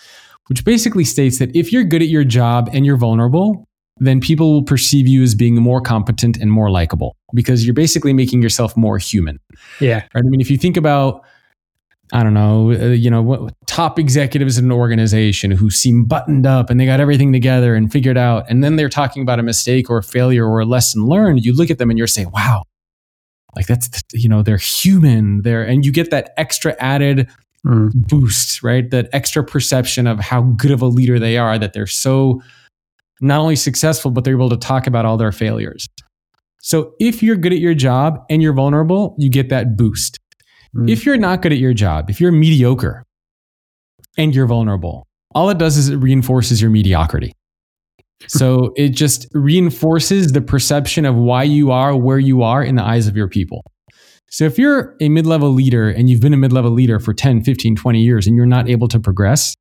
which 0.47 0.65
basically 0.65 1.03
states 1.03 1.37
that 1.37 1.55
if 1.55 1.71
you're 1.71 1.83
good 1.83 2.01
at 2.01 2.07
your 2.07 2.23
job 2.23 2.71
and 2.73 2.87
you're 2.87 2.97
vulnerable, 2.97 3.67
then 3.97 4.19
people 4.19 4.53
will 4.53 4.63
perceive 4.63 5.07
you 5.07 5.21
as 5.21 5.35
being 5.35 5.55
more 5.55 5.79
competent 5.79 6.37
and 6.37 6.51
more 6.51 6.71
likable 6.71 7.15
because 7.35 7.65
you're 7.65 7.73
basically 7.75 8.13
making 8.13 8.41
yourself 8.41 8.75
more 8.75 8.97
human. 8.97 9.37
Yeah. 9.79 10.05
Right? 10.15 10.23
I 10.25 10.29
mean, 10.29 10.41
if 10.41 10.49
you 10.49 10.57
think 10.57 10.75
about 10.75 11.23
I 12.11 12.23
don't 12.23 12.33
know, 12.33 12.71
uh, 12.71 12.87
you 12.87 13.09
know, 13.09 13.21
what, 13.21 13.53
top 13.67 13.99
executives 13.99 14.57
in 14.57 14.65
an 14.65 14.71
organization 14.71 15.51
who 15.51 15.69
seem 15.69 16.05
buttoned 16.05 16.45
up 16.47 16.69
and 16.69 16.79
they 16.79 16.85
got 16.85 16.99
everything 16.99 17.31
together 17.31 17.75
and 17.75 17.91
figured 17.91 18.17
out, 18.17 18.45
and 18.49 18.63
then 18.63 18.77
they're 18.77 18.89
talking 18.89 19.21
about 19.21 19.39
a 19.39 19.43
mistake 19.43 19.89
or 19.89 19.99
a 19.99 20.03
failure 20.03 20.47
or 20.47 20.59
a 20.59 20.65
lesson 20.65 21.05
learned. 21.05 21.45
You 21.45 21.55
look 21.55 21.69
at 21.69 21.77
them 21.77 21.89
and 21.89 21.97
you're 21.97 22.07
saying, 22.07 22.31
"Wow, 22.31 22.63
like 23.55 23.67
that's 23.67 23.89
you 24.13 24.27
know, 24.27 24.41
they're 24.41 24.57
human." 24.57 25.43
There, 25.43 25.63
and 25.63 25.85
you 25.85 25.91
get 25.91 26.09
that 26.09 26.31
extra 26.35 26.75
added 26.79 27.29
mm. 27.65 27.91
boost, 27.93 28.63
right? 28.63 28.89
That 28.89 29.09
extra 29.13 29.43
perception 29.43 30.07
of 30.07 30.19
how 30.19 30.41
good 30.41 30.71
of 30.71 30.81
a 30.81 30.87
leader 30.87 31.19
they 31.19 31.37
are. 31.37 31.59
That 31.59 31.73
they're 31.73 31.87
so 31.87 32.41
not 33.21 33.39
only 33.39 33.55
successful, 33.55 34.09
but 34.09 34.23
they're 34.23 34.35
able 34.35 34.49
to 34.49 34.57
talk 34.57 34.87
about 34.87 35.05
all 35.05 35.17
their 35.17 35.31
failures. 35.31 35.87
So 36.61 36.93
if 36.99 37.23
you're 37.23 37.35
good 37.35 37.53
at 37.53 37.59
your 37.59 37.73
job 37.73 38.19
and 38.29 38.41
you're 38.41 38.53
vulnerable, 38.53 39.15
you 39.17 39.29
get 39.29 39.49
that 39.49 39.77
boost. 39.77 40.19
Mm. 40.75 40.89
If 40.89 41.05
you're 41.05 41.17
not 41.17 41.41
good 41.41 41.51
at 41.51 41.59
your 41.59 41.73
job, 41.73 42.09
if 42.09 42.19
you're 42.21 42.31
mediocre 42.31 43.05
and 44.17 44.33
you're 44.33 44.47
vulnerable, 44.47 45.07
all 45.33 45.49
it 45.49 45.57
does 45.57 45.77
is 45.77 45.89
it 45.89 45.97
reinforces 45.97 46.61
your 46.61 46.71
mediocrity. 46.71 47.33
So 48.27 48.73
it 48.75 48.89
just 48.89 49.27
reinforces 49.31 50.33
the 50.33 50.41
perception 50.41 51.05
of 51.05 51.15
why 51.15 51.43
you 51.43 51.71
are 51.71 51.95
where 51.95 52.19
you 52.19 52.43
are 52.43 52.61
in 52.61 52.75
the 52.75 52.83
eyes 52.83 53.07
of 53.07 53.15
your 53.15 53.29
people. 53.29 53.63
So 54.29 54.43
if 54.43 54.59
you're 54.59 54.97
a 54.99 55.07
mid-level 55.07 55.49
leader 55.51 55.89
and 55.89 56.09
you've 56.09 56.19
been 56.19 56.33
a 56.33 56.37
mid-level 56.37 56.71
leader 56.71 56.99
for 56.99 57.13
10, 57.13 57.45
15, 57.45 57.77
20 57.77 58.01
years 58.01 58.27
and 58.27 58.35
you're 58.35 58.45
not 58.45 58.67
able 58.67 58.89
to 58.89 58.99
progress, 58.99 59.55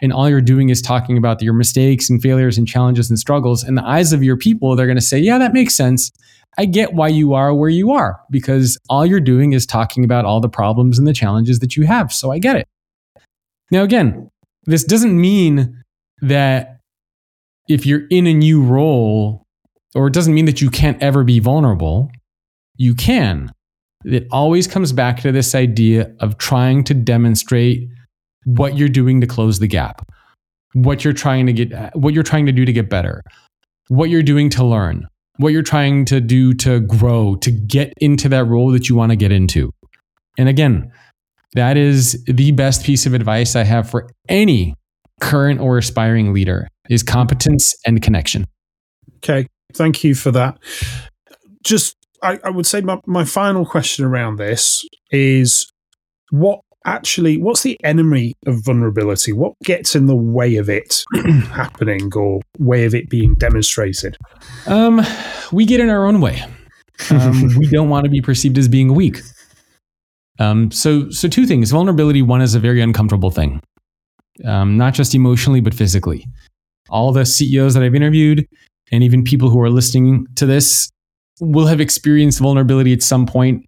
and 0.00 0.12
all 0.12 0.28
you're 0.28 0.40
doing 0.40 0.70
is 0.70 0.80
talking 0.80 1.18
about 1.18 1.42
your 1.42 1.52
mistakes 1.52 2.08
and 2.08 2.22
failures 2.22 2.56
and 2.56 2.66
challenges 2.66 3.10
and 3.10 3.18
struggles, 3.18 3.62
in 3.62 3.74
the 3.74 3.84
eyes 3.84 4.12
of 4.12 4.22
your 4.22 4.36
people, 4.36 4.74
they're 4.74 4.86
going 4.86 4.96
to 4.96 5.02
say, 5.02 5.18
Yeah, 5.18 5.38
that 5.38 5.52
makes 5.52 5.76
sense. 5.76 6.10
I 6.58 6.64
get 6.64 6.92
why 6.94 7.08
you 7.08 7.34
are 7.34 7.54
where 7.54 7.68
you 7.68 7.92
are 7.92 8.20
because 8.30 8.76
all 8.90 9.06
you're 9.06 9.20
doing 9.20 9.52
is 9.52 9.64
talking 9.64 10.04
about 10.04 10.24
all 10.24 10.40
the 10.40 10.48
problems 10.48 10.98
and 10.98 11.06
the 11.06 11.12
challenges 11.12 11.60
that 11.60 11.76
you 11.76 11.86
have. 11.86 12.12
So 12.12 12.32
I 12.32 12.38
get 12.38 12.56
it. 12.56 12.66
Now, 13.70 13.82
again, 13.82 14.30
this 14.64 14.84
doesn't 14.84 15.18
mean 15.18 15.82
that 16.20 16.80
if 17.68 17.86
you're 17.86 18.06
in 18.10 18.26
a 18.26 18.34
new 18.34 18.62
role, 18.62 19.44
or 19.94 20.08
it 20.08 20.14
doesn't 20.14 20.34
mean 20.34 20.46
that 20.46 20.60
you 20.60 20.70
can't 20.70 21.00
ever 21.02 21.24
be 21.24 21.38
vulnerable. 21.38 22.10
You 22.76 22.94
can 22.94 23.52
it 24.04 24.26
always 24.30 24.66
comes 24.66 24.92
back 24.92 25.20
to 25.20 25.32
this 25.32 25.54
idea 25.54 26.12
of 26.20 26.38
trying 26.38 26.84
to 26.84 26.94
demonstrate 26.94 27.88
what 28.44 28.76
you're 28.76 28.88
doing 28.88 29.20
to 29.20 29.26
close 29.26 29.58
the 29.58 29.66
gap, 29.66 30.08
what 30.74 31.04
you're 31.04 31.12
trying 31.12 31.46
to 31.46 31.52
get, 31.52 31.94
what 31.96 32.14
you're 32.14 32.22
trying 32.22 32.46
to 32.46 32.52
do 32.52 32.64
to 32.64 32.72
get 32.72 32.88
better, 32.88 33.22
what 33.88 34.08
you're 34.08 34.22
doing 34.22 34.48
to 34.50 34.64
learn, 34.64 35.06
what 35.38 35.52
you're 35.52 35.62
trying 35.62 36.04
to 36.06 36.20
do 36.20 36.52
to 36.54 36.80
grow, 36.80 37.36
to 37.36 37.50
get 37.50 37.92
into 37.98 38.28
that 38.28 38.44
role 38.44 38.70
that 38.72 38.88
you 38.88 38.94
want 38.94 39.10
to 39.10 39.16
get 39.16 39.32
into. 39.32 39.72
And 40.36 40.48
again, 40.48 40.92
that 41.54 41.76
is 41.76 42.22
the 42.26 42.52
best 42.52 42.84
piece 42.84 43.06
of 43.06 43.14
advice 43.14 43.56
I 43.56 43.64
have 43.64 43.88
for 43.88 44.08
any 44.28 44.74
current 45.20 45.60
or 45.60 45.78
aspiring 45.78 46.32
leader 46.32 46.68
is 46.88 47.02
competence 47.02 47.74
and 47.86 48.02
connection. 48.02 48.46
Okay. 49.16 49.46
Thank 49.74 50.04
you 50.04 50.14
for 50.14 50.30
that. 50.32 50.58
Just 51.64 51.96
I, 52.22 52.38
I 52.44 52.50
would 52.50 52.66
say 52.66 52.80
my, 52.80 53.00
my 53.06 53.24
final 53.24 53.64
question 53.64 54.04
around 54.04 54.36
this 54.36 54.84
is 55.10 55.70
what 56.30 56.60
actually 56.88 57.36
what's 57.36 57.62
the 57.62 57.78
enemy 57.84 58.34
of 58.46 58.64
vulnerability? 58.64 59.32
What 59.32 59.52
gets 59.62 59.94
in 59.94 60.06
the 60.06 60.16
way 60.16 60.56
of 60.56 60.68
it 60.68 61.04
happening 61.50 62.10
or 62.14 62.40
way 62.58 62.84
of 62.84 62.94
it 62.94 63.08
being 63.08 63.34
demonstrated? 63.34 64.16
Um 64.66 65.02
we 65.52 65.64
get 65.64 65.80
in 65.80 65.90
our 65.90 66.06
own 66.06 66.20
way. 66.20 66.42
Um, 67.10 67.54
we 67.58 67.66
don't 67.68 67.88
want 67.88 68.04
to 68.04 68.10
be 68.10 68.20
perceived 68.20 68.58
as 68.58 68.68
being 68.68 68.94
weak. 68.94 69.20
Um 70.38 70.70
so 70.70 71.10
so 71.10 71.28
two 71.28 71.46
things. 71.46 71.70
Vulnerability 71.70 72.22
one 72.22 72.40
is 72.40 72.54
a 72.54 72.60
very 72.60 72.80
uncomfortable 72.80 73.30
thing. 73.30 73.60
Um 74.44 74.76
not 74.76 74.94
just 74.94 75.14
emotionally 75.14 75.60
but 75.60 75.74
physically. 75.74 76.26
All 76.90 77.12
the 77.12 77.26
ceos 77.26 77.74
that 77.74 77.82
i've 77.82 77.94
interviewed 77.94 78.48
and 78.90 79.04
even 79.04 79.22
people 79.22 79.50
who 79.50 79.60
are 79.60 79.70
listening 79.70 80.26
to 80.36 80.46
this 80.46 80.90
will 81.40 81.66
have 81.66 81.80
experienced 81.80 82.40
vulnerability 82.40 82.92
at 82.92 83.02
some 83.02 83.26
point 83.26 83.64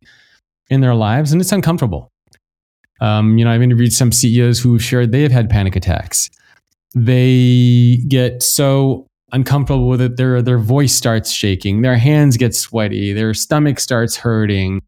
in 0.70 0.80
their 0.80 0.94
lives, 0.94 1.32
and 1.32 1.40
it's 1.40 1.52
uncomfortable. 1.52 2.09
Um, 3.00 3.38
you 3.38 3.44
know, 3.44 3.50
I've 3.50 3.62
interviewed 3.62 3.92
some 3.92 4.12
CEOs 4.12 4.60
who 4.60 4.72
have 4.72 4.84
shared 4.84 5.12
they 5.12 5.22
have 5.22 5.32
had 5.32 5.48
panic 5.48 5.76
attacks. 5.76 6.30
They 6.94 7.98
get 8.08 8.42
so 8.42 9.06
uncomfortable 9.32 9.88
with 9.88 10.00
it, 10.00 10.16
their 10.16 10.42
their 10.42 10.58
voice 10.58 10.94
starts 10.94 11.30
shaking, 11.30 11.82
their 11.82 11.96
hands 11.96 12.36
get 12.36 12.54
sweaty, 12.54 13.12
their 13.12 13.32
stomach 13.34 13.78
starts 13.78 14.16
hurting, 14.16 14.82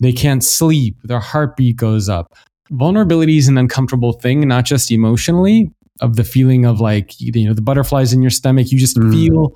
they 0.00 0.12
can't 0.12 0.42
sleep, 0.42 0.96
their 1.04 1.20
heartbeat 1.20 1.76
goes 1.76 2.08
up. 2.08 2.34
Vulnerability 2.70 3.38
is 3.38 3.48
an 3.48 3.58
uncomfortable 3.58 4.12
thing, 4.12 4.46
not 4.48 4.64
just 4.64 4.90
emotionally, 4.90 5.70
of 6.00 6.16
the 6.16 6.24
feeling 6.24 6.64
of 6.64 6.80
like 6.80 7.18
you 7.20 7.46
know 7.46 7.54
the 7.54 7.62
butterflies 7.62 8.12
in 8.12 8.22
your 8.22 8.30
stomach. 8.30 8.70
You 8.72 8.78
just 8.78 8.96
mm. 8.96 9.12
feel 9.12 9.54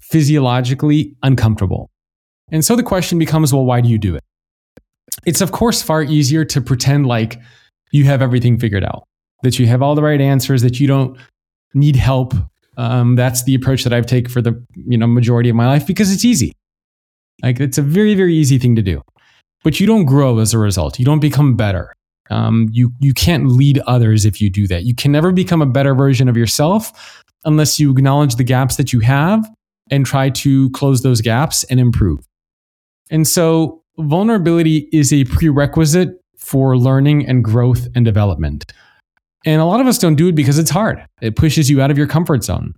physiologically 0.00 1.16
uncomfortable. 1.22 1.90
And 2.52 2.64
so 2.64 2.76
the 2.76 2.84
question 2.84 3.18
becomes 3.18 3.52
well, 3.52 3.64
why 3.64 3.80
do 3.80 3.88
you 3.88 3.98
do 3.98 4.14
it? 4.14 4.22
It's, 5.24 5.40
of 5.40 5.52
course, 5.52 5.82
far 5.82 6.02
easier 6.02 6.44
to 6.44 6.60
pretend 6.60 7.06
like 7.06 7.40
you 7.92 8.04
have 8.04 8.22
everything 8.22 8.58
figured 8.58 8.84
out, 8.84 9.04
that 9.42 9.58
you 9.58 9.66
have 9.66 9.82
all 9.82 9.94
the 9.94 10.02
right 10.02 10.20
answers, 10.20 10.62
that 10.62 10.78
you 10.80 10.86
don't 10.86 11.18
need 11.74 11.96
help. 11.96 12.34
Um, 12.76 13.16
that's 13.16 13.44
the 13.44 13.54
approach 13.54 13.84
that 13.84 13.92
I've 13.92 14.06
taken 14.06 14.30
for 14.30 14.42
the 14.42 14.62
you 14.74 14.98
know 14.98 15.06
majority 15.06 15.48
of 15.48 15.56
my 15.56 15.66
life 15.66 15.86
because 15.86 16.12
it's 16.12 16.24
easy. 16.24 16.52
Like 17.42 17.60
it's 17.60 17.78
a 17.78 17.82
very 17.82 18.14
very 18.14 18.34
easy 18.34 18.58
thing 18.58 18.76
to 18.76 18.82
do, 18.82 19.02
but 19.64 19.80
you 19.80 19.86
don't 19.86 20.04
grow 20.04 20.38
as 20.38 20.52
a 20.52 20.58
result. 20.58 20.98
You 20.98 21.04
don't 21.04 21.20
become 21.20 21.56
better. 21.56 21.94
Um, 22.28 22.68
you 22.72 22.92
you 23.00 23.14
can't 23.14 23.46
lead 23.48 23.78
others 23.86 24.24
if 24.24 24.40
you 24.40 24.50
do 24.50 24.66
that. 24.68 24.84
You 24.84 24.94
can 24.94 25.12
never 25.12 25.32
become 25.32 25.62
a 25.62 25.66
better 25.66 25.94
version 25.94 26.28
of 26.28 26.36
yourself 26.36 27.22
unless 27.44 27.78
you 27.78 27.90
acknowledge 27.90 28.34
the 28.34 28.44
gaps 28.44 28.76
that 28.76 28.92
you 28.92 29.00
have 29.00 29.48
and 29.90 30.04
try 30.04 30.28
to 30.30 30.68
close 30.70 31.02
those 31.02 31.20
gaps 31.20 31.64
and 31.64 31.78
improve. 31.78 32.26
And 33.10 33.26
so 33.26 33.82
vulnerability 33.98 34.88
is 34.92 35.12
a 35.12 35.24
prerequisite 35.24 36.20
for 36.36 36.76
learning 36.76 37.26
and 37.26 37.42
growth 37.42 37.88
and 37.94 38.04
development. 38.04 38.72
And 39.44 39.60
a 39.60 39.64
lot 39.64 39.80
of 39.80 39.86
us 39.86 39.98
don't 39.98 40.16
do 40.16 40.28
it 40.28 40.34
because 40.34 40.58
it's 40.58 40.70
hard. 40.70 41.04
It 41.20 41.36
pushes 41.36 41.70
you 41.70 41.80
out 41.80 41.90
of 41.90 41.98
your 41.98 42.06
comfort 42.06 42.44
zone. 42.44 42.74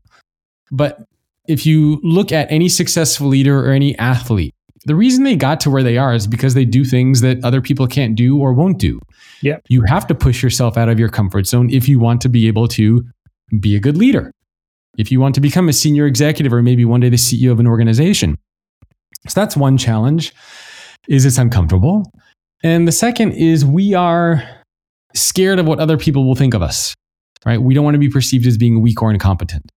But 0.70 1.04
if 1.46 1.64
you 1.64 1.98
look 2.02 2.30
at 2.30 2.50
any 2.50 2.68
successful 2.68 3.26
leader 3.26 3.66
or 3.66 3.72
any 3.72 3.96
athlete, 3.98 4.54
the 4.84 4.94
reason 4.94 5.24
they 5.24 5.36
got 5.36 5.60
to 5.60 5.70
where 5.70 5.82
they 5.82 5.98
are 5.98 6.14
is 6.14 6.26
because 6.26 6.54
they 6.54 6.64
do 6.64 6.84
things 6.84 7.20
that 7.22 7.42
other 7.44 7.60
people 7.60 7.86
can't 7.86 8.14
do 8.14 8.38
or 8.38 8.52
won't 8.52 8.78
do. 8.78 9.00
Yeah. 9.42 9.58
You 9.68 9.82
have 9.88 10.06
to 10.08 10.14
push 10.14 10.42
yourself 10.42 10.76
out 10.76 10.88
of 10.88 10.98
your 10.98 11.08
comfort 11.08 11.46
zone 11.46 11.70
if 11.70 11.88
you 11.88 11.98
want 11.98 12.20
to 12.22 12.28
be 12.28 12.46
able 12.48 12.68
to 12.68 13.04
be 13.58 13.74
a 13.74 13.80
good 13.80 13.96
leader 13.96 14.32
if 14.98 15.12
you 15.12 15.20
want 15.20 15.34
to 15.36 15.40
become 15.40 15.68
a 15.68 15.72
senior 15.72 16.06
executive 16.06 16.52
or 16.52 16.60
maybe 16.60 16.84
one 16.84 17.00
day 17.00 17.08
the 17.08 17.16
CEO 17.16 17.52
of 17.52 17.60
an 17.60 17.66
organization. 17.66 18.36
So 19.28 19.40
that's 19.40 19.56
one 19.56 19.78
challenge 19.78 20.34
is 21.08 21.24
it's 21.24 21.38
uncomfortable. 21.38 22.10
And 22.62 22.86
the 22.86 22.92
second 22.92 23.32
is 23.32 23.64
we 23.64 23.94
are 23.94 24.42
scared 25.14 25.58
of 25.58 25.66
what 25.66 25.80
other 25.80 25.96
people 25.96 26.26
will 26.26 26.34
think 26.34 26.54
of 26.54 26.62
us. 26.62 26.94
Right? 27.46 27.60
We 27.60 27.72
don't 27.72 27.84
want 27.84 27.94
to 27.94 28.00
be 28.00 28.08
perceived 28.08 28.46
as 28.46 28.58
being 28.58 28.82
weak 28.82 29.00
or 29.00 29.10
incompetent. 29.10 29.70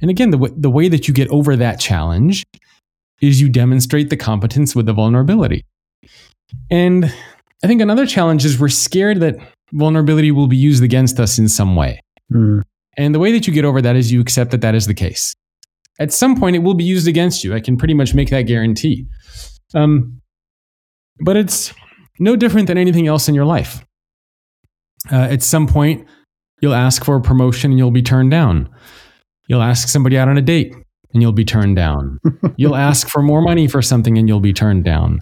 And 0.00 0.10
again, 0.10 0.30
the, 0.30 0.36
w- 0.36 0.54
the 0.56 0.70
way 0.70 0.88
that 0.88 1.08
you 1.08 1.14
get 1.14 1.28
over 1.28 1.56
that 1.56 1.80
challenge 1.80 2.44
is 3.20 3.40
you 3.40 3.48
demonstrate 3.48 4.10
the 4.10 4.16
competence 4.16 4.76
with 4.76 4.86
the 4.86 4.92
vulnerability. 4.92 5.64
And 6.70 7.06
I 7.64 7.66
think 7.66 7.80
another 7.80 8.06
challenge 8.06 8.44
is 8.44 8.60
we're 8.60 8.68
scared 8.68 9.20
that 9.20 9.36
vulnerability 9.72 10.30
will 10.30 10.46
be 10.46 10.56
used 10.56 10.84
against 10.84 11.18
us 11.18 11.38
in 11.38 11.48
some 11.48 11.74
way. 11.74 12.00
Mm. 12.32 12.62
And 12.96 13.14
the 13.14 13.18
way 13.18 13.32
that 13.32 13.46
you 13.46 13.52
get 13.52 13.64
over 13.64 13.82
that 13.82 13.96
is 13.96 14.12
you 14.12 14.20
accept 14.20 14.50
that 14.52 14.60
that 14.60 14.74
is 14.74 14.86
the 14.86 14.94
case. 14.94 15.34
At 15.98 16.12
some 16.12 16.38
point, 16.38 16.54
it 16.54 16.60
will 16.60 16.74
be 16.74 16.84
used 16.84 17.08
against 17.08 17.42
you. 17.42 17.54
I 17.54 17.60
can 17.60 17.76
pretty 17.76 17.94
much 17.94 18.14
make 18.14 18.30
that 18.30 18.42
guarantee. 18.42 19.06
Um, 19.74 20.17
but 21.20 21.36
it's 21.36 21.72
no 22.18 22.36
different 22.36 22.66
than 22.66 22.78
anything 22.78 23.06
else 23.06 23.28
in 23.28 23.34
your 23.34 23.44
life. 23.44 23.84
Uh, 25.10 25.16
at 25.16 25.42
some 25.42 25.66
point, 25.66 26.06
you'll 26.60 26.74
ask 26.74 27.04
for 27.04 27.16
a 27.16 27.20
promotion 27.20 27.70
and 27.70 27.78
you'll 27.78 27.90
be 27.90 28.02
turned 28.02 28.30
down. 28.30 28.68
You'll 29.48 29.62
ask 29.62 29.88
somebody 29.88 30.18
out 30.18 30.28
on 30.28 30.36
a 30.36 30.42
date 30.42 30.74
and 31.12 31.22
you'll 31.22 31.32
be 31.32 31.44
turned 31.44 31.76
down. 31.76 32.18
you'll 32.56 32.76
ask 32.76 33.08
for 33.08 33.22
more 33.22 33.40
money 33.40 33.68
for 33.68 33.80
something 33.80 34.18
and 34.18 34.28
you'll 34.28 34.40
be 34.40 34.52
turned 34.52 34.84
down. 34.84 35.20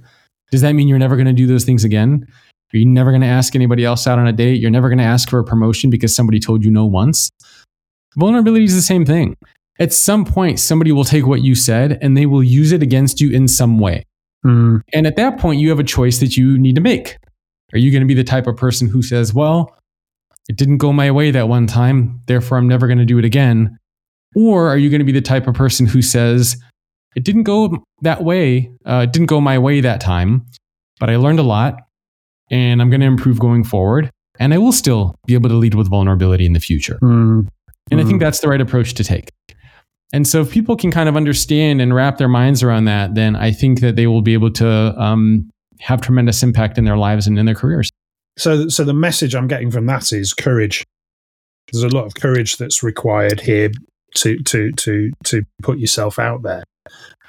Does 0.50 0.62
that 0.62 0.72
mean 0.72 0.88
you're 0.88 0.98
never 0.98 1.16
going 1.16 1.26
to 1.26 1.32
do 1.32 1.46
those 1.46 1.64
things 1.64 1.84
again? 1.84 2.26
Are 2.74 2.78
you 2.78 2.86
never 2.86 3.10
going 3.10 3.20
to 3.20 3.26
ask 3.26 3.54
anybody 3.54 3.84
else 3.84 4.06
out 4.06 4.18
on 4.18 4.26
a 4.26 4.32
date? 4.32 4.60
You're 4.60 4.70
never 4.70 4.88
going 4.88 4.98
to 4.98 5.04
ask 5.04 5.28
for 5.28 5.38
a 5.38 5.44
promotion 5.44 5.90
because 5.90 6.14
somebody 6.14 6.40
told 6.40 6.64
you 6.64 6.70
no 6.70 6.84
once? 6.84 7.30
Vulnerability 8.16 8.64
is 8.64 8.74
the 8.74 8.82
same 8.82 9.04
thing. 9.04 9.36
At 9.78 9.92
some 9.92 10.24
point, 10.24 10.58
somebody 10.58 10.90
will 10.90 11.04
take 11.04 11.26
what 11.26 11.42
you 11.42 11.54
said 11.54 11.98
and 12.00 12.16
they 12.16 12.26
will 12.26 12.42
use 12.42 12.72
it 12.72 12.82
against 12.82 13.20
you 13.20 13.30
in 13.30 13.46
some 13.46 13.78
way. 13.78 14.04
Mm. 14.44 14.82
And 14.92 15.06
at 15.06 15.16
that 15.16 15.38
point, 15.38 15.60
you 15.60 15.68
have 15.70 15.78
a 15.78 15.84
choice 15.84 16.18
that 16.20 16.36
you 16.36 16.58
need 16.58 16.74
to 16.74 16.80
make. 16.80 17.16
Are 17.72 17.78
you 17.78 17.90
going 17.90 18.02
to 18.02 18.06
be 18.06 18.14
the 18.14 18.24
type 18.24 18.46
of 18.46 18.56
person 18.56 18.88
who 18.88 19.02
says, 19.02 19.34
well, 19.34 19.76
it 20.48 20.56
didn't 20.56 20.78
go 20.78 20.92
my 20.92 21.10
way 21.10 21.30
that 21.30 21.48
one 21.48 21.66
time, 21.66 22.20
therefore 22.26 22.58
I'm 22.58 22.68
never 22.68 22.86
going 22.86 22.98
to 22.98 23.04
do 23.04 23.18
it 23.18 23.24
again? 23.24 23.78
Or 24.36 24.68
are 24.68 24.76
you 24.76 24.90
going 24.90 25.00
to 25.00 25.04
be 25.04 25.12
the 25.12 25.20
type 25.20 25.46
of 25.46 25.54
person 25.54 25.86
who 25.86 26.02
says, 26.02 26.56
it 27.16 27.24
didn't 27.24 27.44
go 27.44 27.84
that 28.02 28.22
way, 28.22 28.70
uh, 28.84 29.06
it 29.08 29.12
didn't 29.12 29.26
go 29.26 29.40
my 29.40 29.58
way 29.58 29.80
that 29.80 30.00
time, 30.00 30.46
but 31.00 31.10
I 31.10 31.16
learned 31.16 31.38
a 31.38 31.42
lot 31.42 31.76
and 32.50 32.80
I'm 32.80 32.90
going 32.90 33.00
to 33.00 33.06
improve 33.06 33.38
going 33.38 33.64
forward. 33.64 34.10
And 34.38 34.52
I 34.52 34.58
will 34.58 34.72
still 34.72 35.14
be 35.26 35.32
able 35.32 35.48
to 35.48 35.54
lead 35.54 35.74
with 35.74 35.88
vulnerability 35.88 36.44
in 36.44 36.52
the 36.52 36.60
future. 36.60 36.98
Mm. 37.02 37.08
And 37.08 37.46
mm-hmm. 37.46 37.94
I 37.94 37.96
think 37.96 38.08
mm-hmm. 38.08 38.18
that's 38.18 38.40
the 38.40 38.48
right 38.48 38.60
approach 38.60 38.94
to 38.94 39.04
take. 39.04 39.30
And 40.12 40.26
so 40.26 40.40
if 40.40 40.50
people 40.50 40.76
can 40.76 40.90
kind 40.90 41.08
of 41.08 41.16
understand 41.16 41.80
and 41.80 41.94
wrap 41.94 42.18
their 42.18 42.28
minds 42.28 42.62
around 42.62 42.84
that, 42.84 43.14
then 43.14 43.34
I 43.34 43.50
think 43.50 43.80
that 43.80 43.96
they 43.96 44.06
will 44.06 44.22
be 44.22 44.34
able 44.34 44.52
to 44.52 44.94
um, 45.00 45.50
have 45.80 46.00
tremendous 46.00 46.42
impact 46.42 46.78
in 46.78 46.84
their 46.84 46.96
lives 46.96 47.26
and 47.26 47.38
in 47.38 47.46
their 47.46 47.54
careers. 47.54 47.90
So, 48.38 48.68
so 48.68 48.84
the 48.84 48.94
message 48.94 49.34
I'm 49.34 49.48
getting 49.48 49.70
from 49.70 49.86
that 49.86 50.12
is 50.12 50.32
courage. 50.32 50.84
There's 51.72 51.82
a 51.82 51.88
lot 51.88 52.06
of 52.06 52.14
courage 52.14 52.58
that's 52.58 52.82
required 52.82 53.40
here 53.40 53.70
to 54.16 54.38
to 54.38 54.72
to 54.72 55.10
to 55.24 55.42
put 55.62 55.78
yourself 55.78 56.18
out 56.18 56.42
there. 56.42 56.62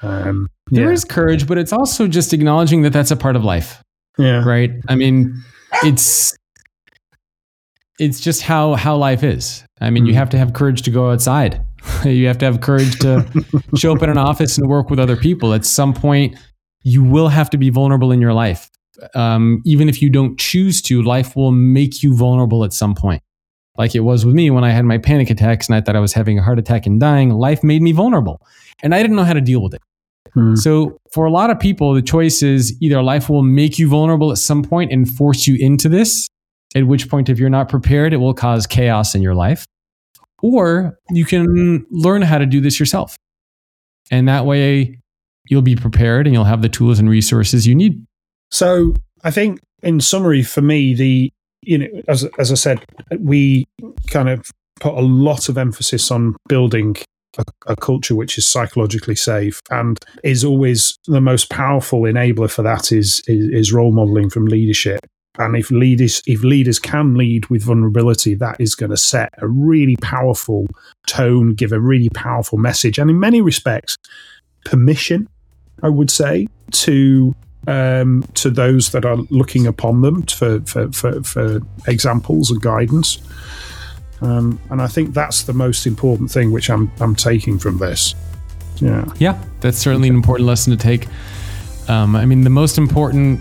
Um, 0.02 0.48
yeah. 0.70 0.82
There 0.82 0.92
is 0.92 1.04
courage, 1.04 1.46
but 1.46 1.58
it's 1.58 1.72
also 1.72 2.06
just 2.06 2.32
acknowledging 2.32 2.82
that 2.82 2.92
that's 2.92 3.10
a 3.10 3.16
part 3.16 3.36
of 3.36 3.44
life. 3.44 3.82
Yeah. 4.16 4.44
Right. 4.44 4.72
I 4.88 4.94
mean, 4.94 5.42
it's 5.82 6.36
it's 7.98 8.20
just 8.20 8.42
how 8.42 8.74
how 8.74 8.96
life 8.96 9.24
is. 9.24 9.64
I 9.80 9.90
mean, 9.90 10.04
mm. 10.04 10.08
you 10.08 10.14
have 10.14 10.30
to 10.30 10.38
have 10.38 10.52
courage 10.52 10.82
to 10.82 10.90
go 10.90 11.10
outside. 11.10 11.60
you 12.04 12.26
have 12.26 12.38
to 12.38 12.44
have 12.44 12.60
courage 12.60 12.98
to 13.00 13.26
show 13.76 13.94
up 13.94 14.02
in 14.02 14.10
an 14.10 14.18
office 14.18 14.58
and 14.58 14.68
work 14.68 14.90
with 14.90 14.98
other 14.98 15.16
people. 15.16 15.54
At 15.54 15.64
some 15.64 15.92
point, 15.94 16.36
you 16.82 17.02
will 17.02 17.28
have 17.28 17.50
to 17.50 17.58
be 17.58 17.70
vulnerable 17.70 18.12
in 18.12 18.20
your 18.20 18.32
life. 18.32 18.70
Um, 19.14 19.62
even 19.64 19.88
if 19.88 20.02
you 20.02 20.10
don't 20.10 20.38
choose 20.38 20.82
to, 20.82 21.02
life 21.02 21.36
will 21.36 21.52
make 21.52 22.02
you 22.02 22.14
vulnerable 22.14 22.64
at 22.64 22.72
some 22.72 22.94
point. 22.94 23.22
Like 23.76 23.94
it 23.94 24.00
was 24.00 24.26
with 24.26 24.34
me 24.34 24.50
when 24.50 24.64
I 24.64 24.70
had 24.70 24.84
my 24.84 24.98
panic 24.98 25.30
attacks 25.30 25.68
and 25.68 25.76
I 25.76 25.80
thought 25.80 25.94
I 25.94 26.00
was 26.00 26.12
having 26.12 26.38
a 26.38 26.42
heart 26.42 26.58
attack 26.58 26.84
and 26.84 26.98
dying. 26.98 27.30
Life 27.30 27.62
made 27.62 27.80
me 27.80 27.92
vulnerable, 27.92 28.42
and 28.82 28.92
I 28.92 29.00
didn't 29.00 29.16
know 29.16 29.24
how 29.24 29.34
to 29.34 29.40
deal 29.40 29.62
with 29.62 29.74
it. 29.74 29.82
Hmm. 30.34 30.56
So, 30.56 30.98
for 31.12 31.26
a 31.26 31.30
lot 31.30 31.50
of 31.50 31.60
people, 31.60 31.94
the 31.94 32.02
choice 32.02 32.42
is 32.42 32.76
either 32.82 33.00
life 33.02 33.30
will 33.30 33.44
make 33.44 33.78
you 33.78 33.88
vulnerable 33.88 34.32
at 34.32 34.38
some 34.38 34.62
point 34.62 34.92
and 34.92 35.08
force 35.08 35.46
you 35.46 35.56
into 35.64 35.88
this, 35.88 36.28
at 36.74 36.86
which 36.86 37.08
point, 37.08 37.28
if 37.28 37.38
you're 37.38 37.48
not 37.48 37.68
prepared, 37.68 38.12
it 38.12 38.18
will 38.18 38.34
cause 38.34 38.66
chaos 38.66 39.14
in 39.14 39.22
your 39.22 39.34
life, 39.34 39.64
or 40.42 40.98
you 41.10 41.24
can 41.24 41.86
learn 41.90 42.22
how 42.22 42.38
to 42.38 42.46
do 42.46 42.60
this 42.60 42.78
yourself. 42.78 43.16
And 44.10 44.28
that 44.28 44.46
way, 44.46 44.98
you'll 45.46 45.62
be 45.62 45.76
prepared 45.76 46.26
and 46.26 46.34
you'll 46.34 46.44
have 46.44 46.62
the 46.62 46.68
tools 46.68 46.98
and 46.98 47.08
resources 47.08 47.66
you 47.66 47.74
need. 47.74 48.04
So, 48.50 48.94
I 49.24 49.30
think 49.30 49.60
in 49.82 50.00
summary, 50.00 50.42
for 50.42 50.62
me, 50.62 50.94
the 50.94 51.32
you 51.62 51.78
know, 51.78 51.86
as 52.08 52.24
as 52.38 52.50
I 52.50 52.54
said, 52.54 52.84
we 53.18 53.66
kind 54.08 54.28
of 54.28 54.50
put 54.80 54.94
a 54.94 55.00
lot 55.00 55.48
of 55.48 55.58
emphasis 55.58 56.10
on 56.10 56.36
building 56.48 56.96
a, 57.36 57.44
a, 57.66 57.76
culture 57.76 58.14
which 58.14 58.38
is 58.38 58.46
psychologically 58.46 59.16
safe 59.16 59.60
and 59.70 59.98
is 60.22 60.44
always 60.44 60.96
the 61.06 61.20
most 61.20 61.50
powerful 61.50 62.02
enabler 62.02 62.50
for 62.50 62.62
that 62.62 62.92
is, 62.92 63.20
is, 63.26 63.48
is 63.48 63.72
role 63.72 63.92
modeling 63.92 64.30
from 64.30 64.46
leadership 64.46 65.00
and 65.38 65.56
if 65.56 65.70
leaders 65.70 66.22
if 66.26 66.42
leaders 66.42 66.78
can 66.78 67.14
lead 67.14 67.46
with 67.46 67.62
vulnerability 67.62 68.34
that 68.34 68.60
is 68.60 68.74
going 68.74 68.90
to 68.90 68.96
set 68.96 69.32
a 69.38 69.48
really 69.48 69.96
powerful 69.96 70.66
tone 71.06 71.54
give 71.54 71.72
a 71.72 71.80
really 71.80 72.10
powerful 72.10 72.58
message 72.58 72.98
and 72.98 73.10
in 73.10 73.18
many 73.18 73.40
respects 73.40 73.96
permission 74.64 75.28
i 75.82 75.88
would 75.88 76.10
say 76.10 76.46
to 76.70 77.34
um, 77.66 78.24
to 78.34 78.50
those 78.50 78.92
that 78.92 79.04
are 79.04 79.16
looking 79.30 79.66
upon 79.66 80.00
them 80.00 80.22
for 80.22 80.60
for, 80.60 80.90
for, 80.92 81.22
for 81.22 81.60
examples 81.86 82.50
and 82.50 82.62
guidance 82.62 83.18
um, 84.20 84.58
and 84.70 84.82
I 84.82 84.86
think 84.86 85.14
that's 85.14 85.44
the 85.44 85.52
most 85.52 85.86
important 85.86 86.30
thing 86.30 86.50
which 86.50 86.70
I'm 86.70 86.90
I'm 87.00 87.14
taking 87.14 87.58
from 87.58 87.78
this. 87.78 88.14
Yeah. 88.76 89.06
Yeah, 89.18 89.42
that's 89.60 89.78
certainly 89.78 90.08
an 90.08 90.14
important 90.14 90.46
lesson 90.46 90.76
to 90.76 90.82
take. 90.82 91.06
Um, 91.88 92.14
I 92.16 92.24
mean, 92.26 92.42
the 92.42 92.50
most 92.50 92.78
important 92.78 93.40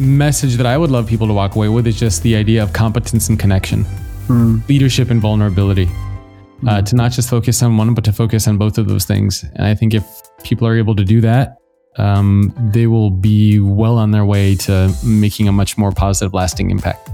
message 0.00 0.54
that 0.54 0.66
I 0.66 0.76
would 0.78 0.90
love 0.90 1.06
people 1.06 1.26
to 1.26 1.32
walk 1.32 1.54
away 1.54 1.68
with 1.68 1.86
is 1.86 1.98
just 1.98 2.22
the 2.22 2.34
idea 2.34 2.62
of 2.62 2.72
competence 2.72 3.28
and 3.28 3.38
connection, 3.38 3.84
mm. 4.26 4.66
leadership 4.68 5.10
and 5.10 5.20
vulnerability. 5.20 5.86
Mm. 5.86 6.68
Uh, 6.68 6.82
to 6.82 6.96
not 6.96 7.12
just 7.12 7.30
focus 7.30 7.62
on 7.62 7.76
one, 7.76 7.94
but 7.94 8.04
to 8.04 8.12
focus 8.12 8.48
on 8.48 8.58
both 8.58 8.78
of 8.78 8.86
those 8.88 9.04
things. 9.04 9.44
And 9.54 9.66
I 9.66 9.74
think 9.74 9.94
if 9.94 10.04
people 10.42 10.66
are 10.66 10.76
able 10.76 10.94
to 10.96 11.04
do 11.04 11.20
that, 11.20 11.56
um, 11.96 12.52
they 12.72 12.86
will 12.86 13.10
be 13.10 13.60
well 13.60 13.98
on 13.98 14.10
their 14.10 14.24
way 14.24 14.54
to 14.56 14.94
making 15.04 15.48
a 15.48 15.52
much 15.52 15.76
more 15.76 15.92
positive, 15.92 16.34
lasting 16.34 16.70
impact. 16.70 17.10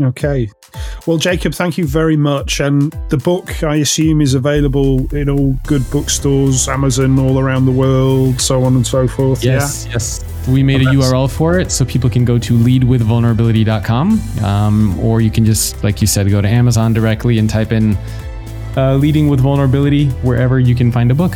Okay. 0.00 0.50
Well, 1.06 1.18
Jacob, 1.18 1.54
thank 1.54 1.78
you 1.78 1.86
very 1.86 2.16
much. 2.16 2.60
And 2.60 2.92
the 3.08 3.16
book, 3.16 3.62
I 3.62 3.76
assume, 3.76 4.20
is 4.20 4.34
available 4.34 5.12
in 5.14 5.28
all 5.28 5.56
good 5.66 5.88
bookstores, 5.90 6.68
Amazon, 6.68 7.18
all 7.18 7.38
around 7.38 7.66
the 7.66 7.72
world, 7.72 8.40
so 8.40 8.64
on 8.64 8.74
and 8.74 8.86
so 8.86 9.06
forth. 9.06 9.44
Yes, 9.44 9.86
yeah? 9.86 9.92
yes. 9.92 10.24
We 10.48 10.62
made 10.62 10.82
a 10.82 10.86
URL 10.86 11.30
for 11.30 11.58
it 11.58 11.70
so 11.70 11.84
people 11.84 12.10
can 12.10 12.24
go 12.24 12.38
to 12.38 12.54
leadwithvulnerability.com, 12.54 14.44
um, 14.44 14.98
or 14.98 15.20
you 15.20 15.30
can 15.30 15.44
just, 15.44 15.82
like 15.84 16.00
you 16.00 16.06
said, 16.06 16.28
go 16.28 16.40
to 16.42 16.48
Amazon 16.48 16.92
directly 16.92 17.38
and 17.38 17.48
type 17.48 17.72
in 17.72 17.96
uh, 18.76 18.96
Leading 18.96 19.28
with 19.28 19.40
Vulnerability 19.40 20.08
wherever 20.22 20.58
you 20.58 20.74
can 20.74 20.90
find 20.90 21.10
a 21.10 21.14
book. 21.14 21.34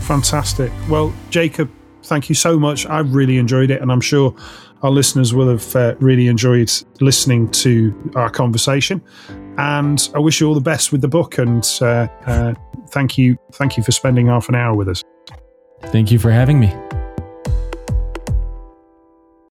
Fantastic. 0.00 0.72
Well, 0.88 1.14
Jacob, 1.30 1.70
thank 2.02 2.28
you 2.28 2.34
so 2.34 2.58
much. 2.58 2.86
I've 2.86 3.14
really 3.14 3.38
enjoyed 3.38 3.70
it, 3.70 3.80
and 3.80 3.90
I'm 3.90 4.00
sure 4.00 4.34
our 4.84 4.90
listeners 4.90 5.34
will 5.34 5.48
have 5.48 5.74
uh, 5.74 5.94
really 5.98 6.28
enjoyed 6.28 6.70
listening 7.00 7.50
to 7.50 8.12
our 8.14 8.28
conversation. 8.28 9.02
And 9.56 10.08
I 10.14 10.18
wish 10.18 10.40
you 10.40 10.46
all 10.46 10.54
the 10.54 10.60
best 10.60 10.92
with 10.92 11.00
the 11.00 11.08
book. 11.08 11.38
And 11.38 11.66
uh, 11.80 12.06
uh, 12.26 12.54
thank 12.90 13.16
you, 13.16 13.38
thank 13.52 13.78
you 13.78 13.82
for 13.82 13.92
spending 13.92 14.26
half 14.26 14.50
an 14.50 14.54
hour 14.54 14.76
with 14.76 14.88
us. 14.88 15.02
Thank 15.86 16.12
you 16.12 16.18
for 16.18 16.30
having 16.30 16.60
me. 16.60 16.72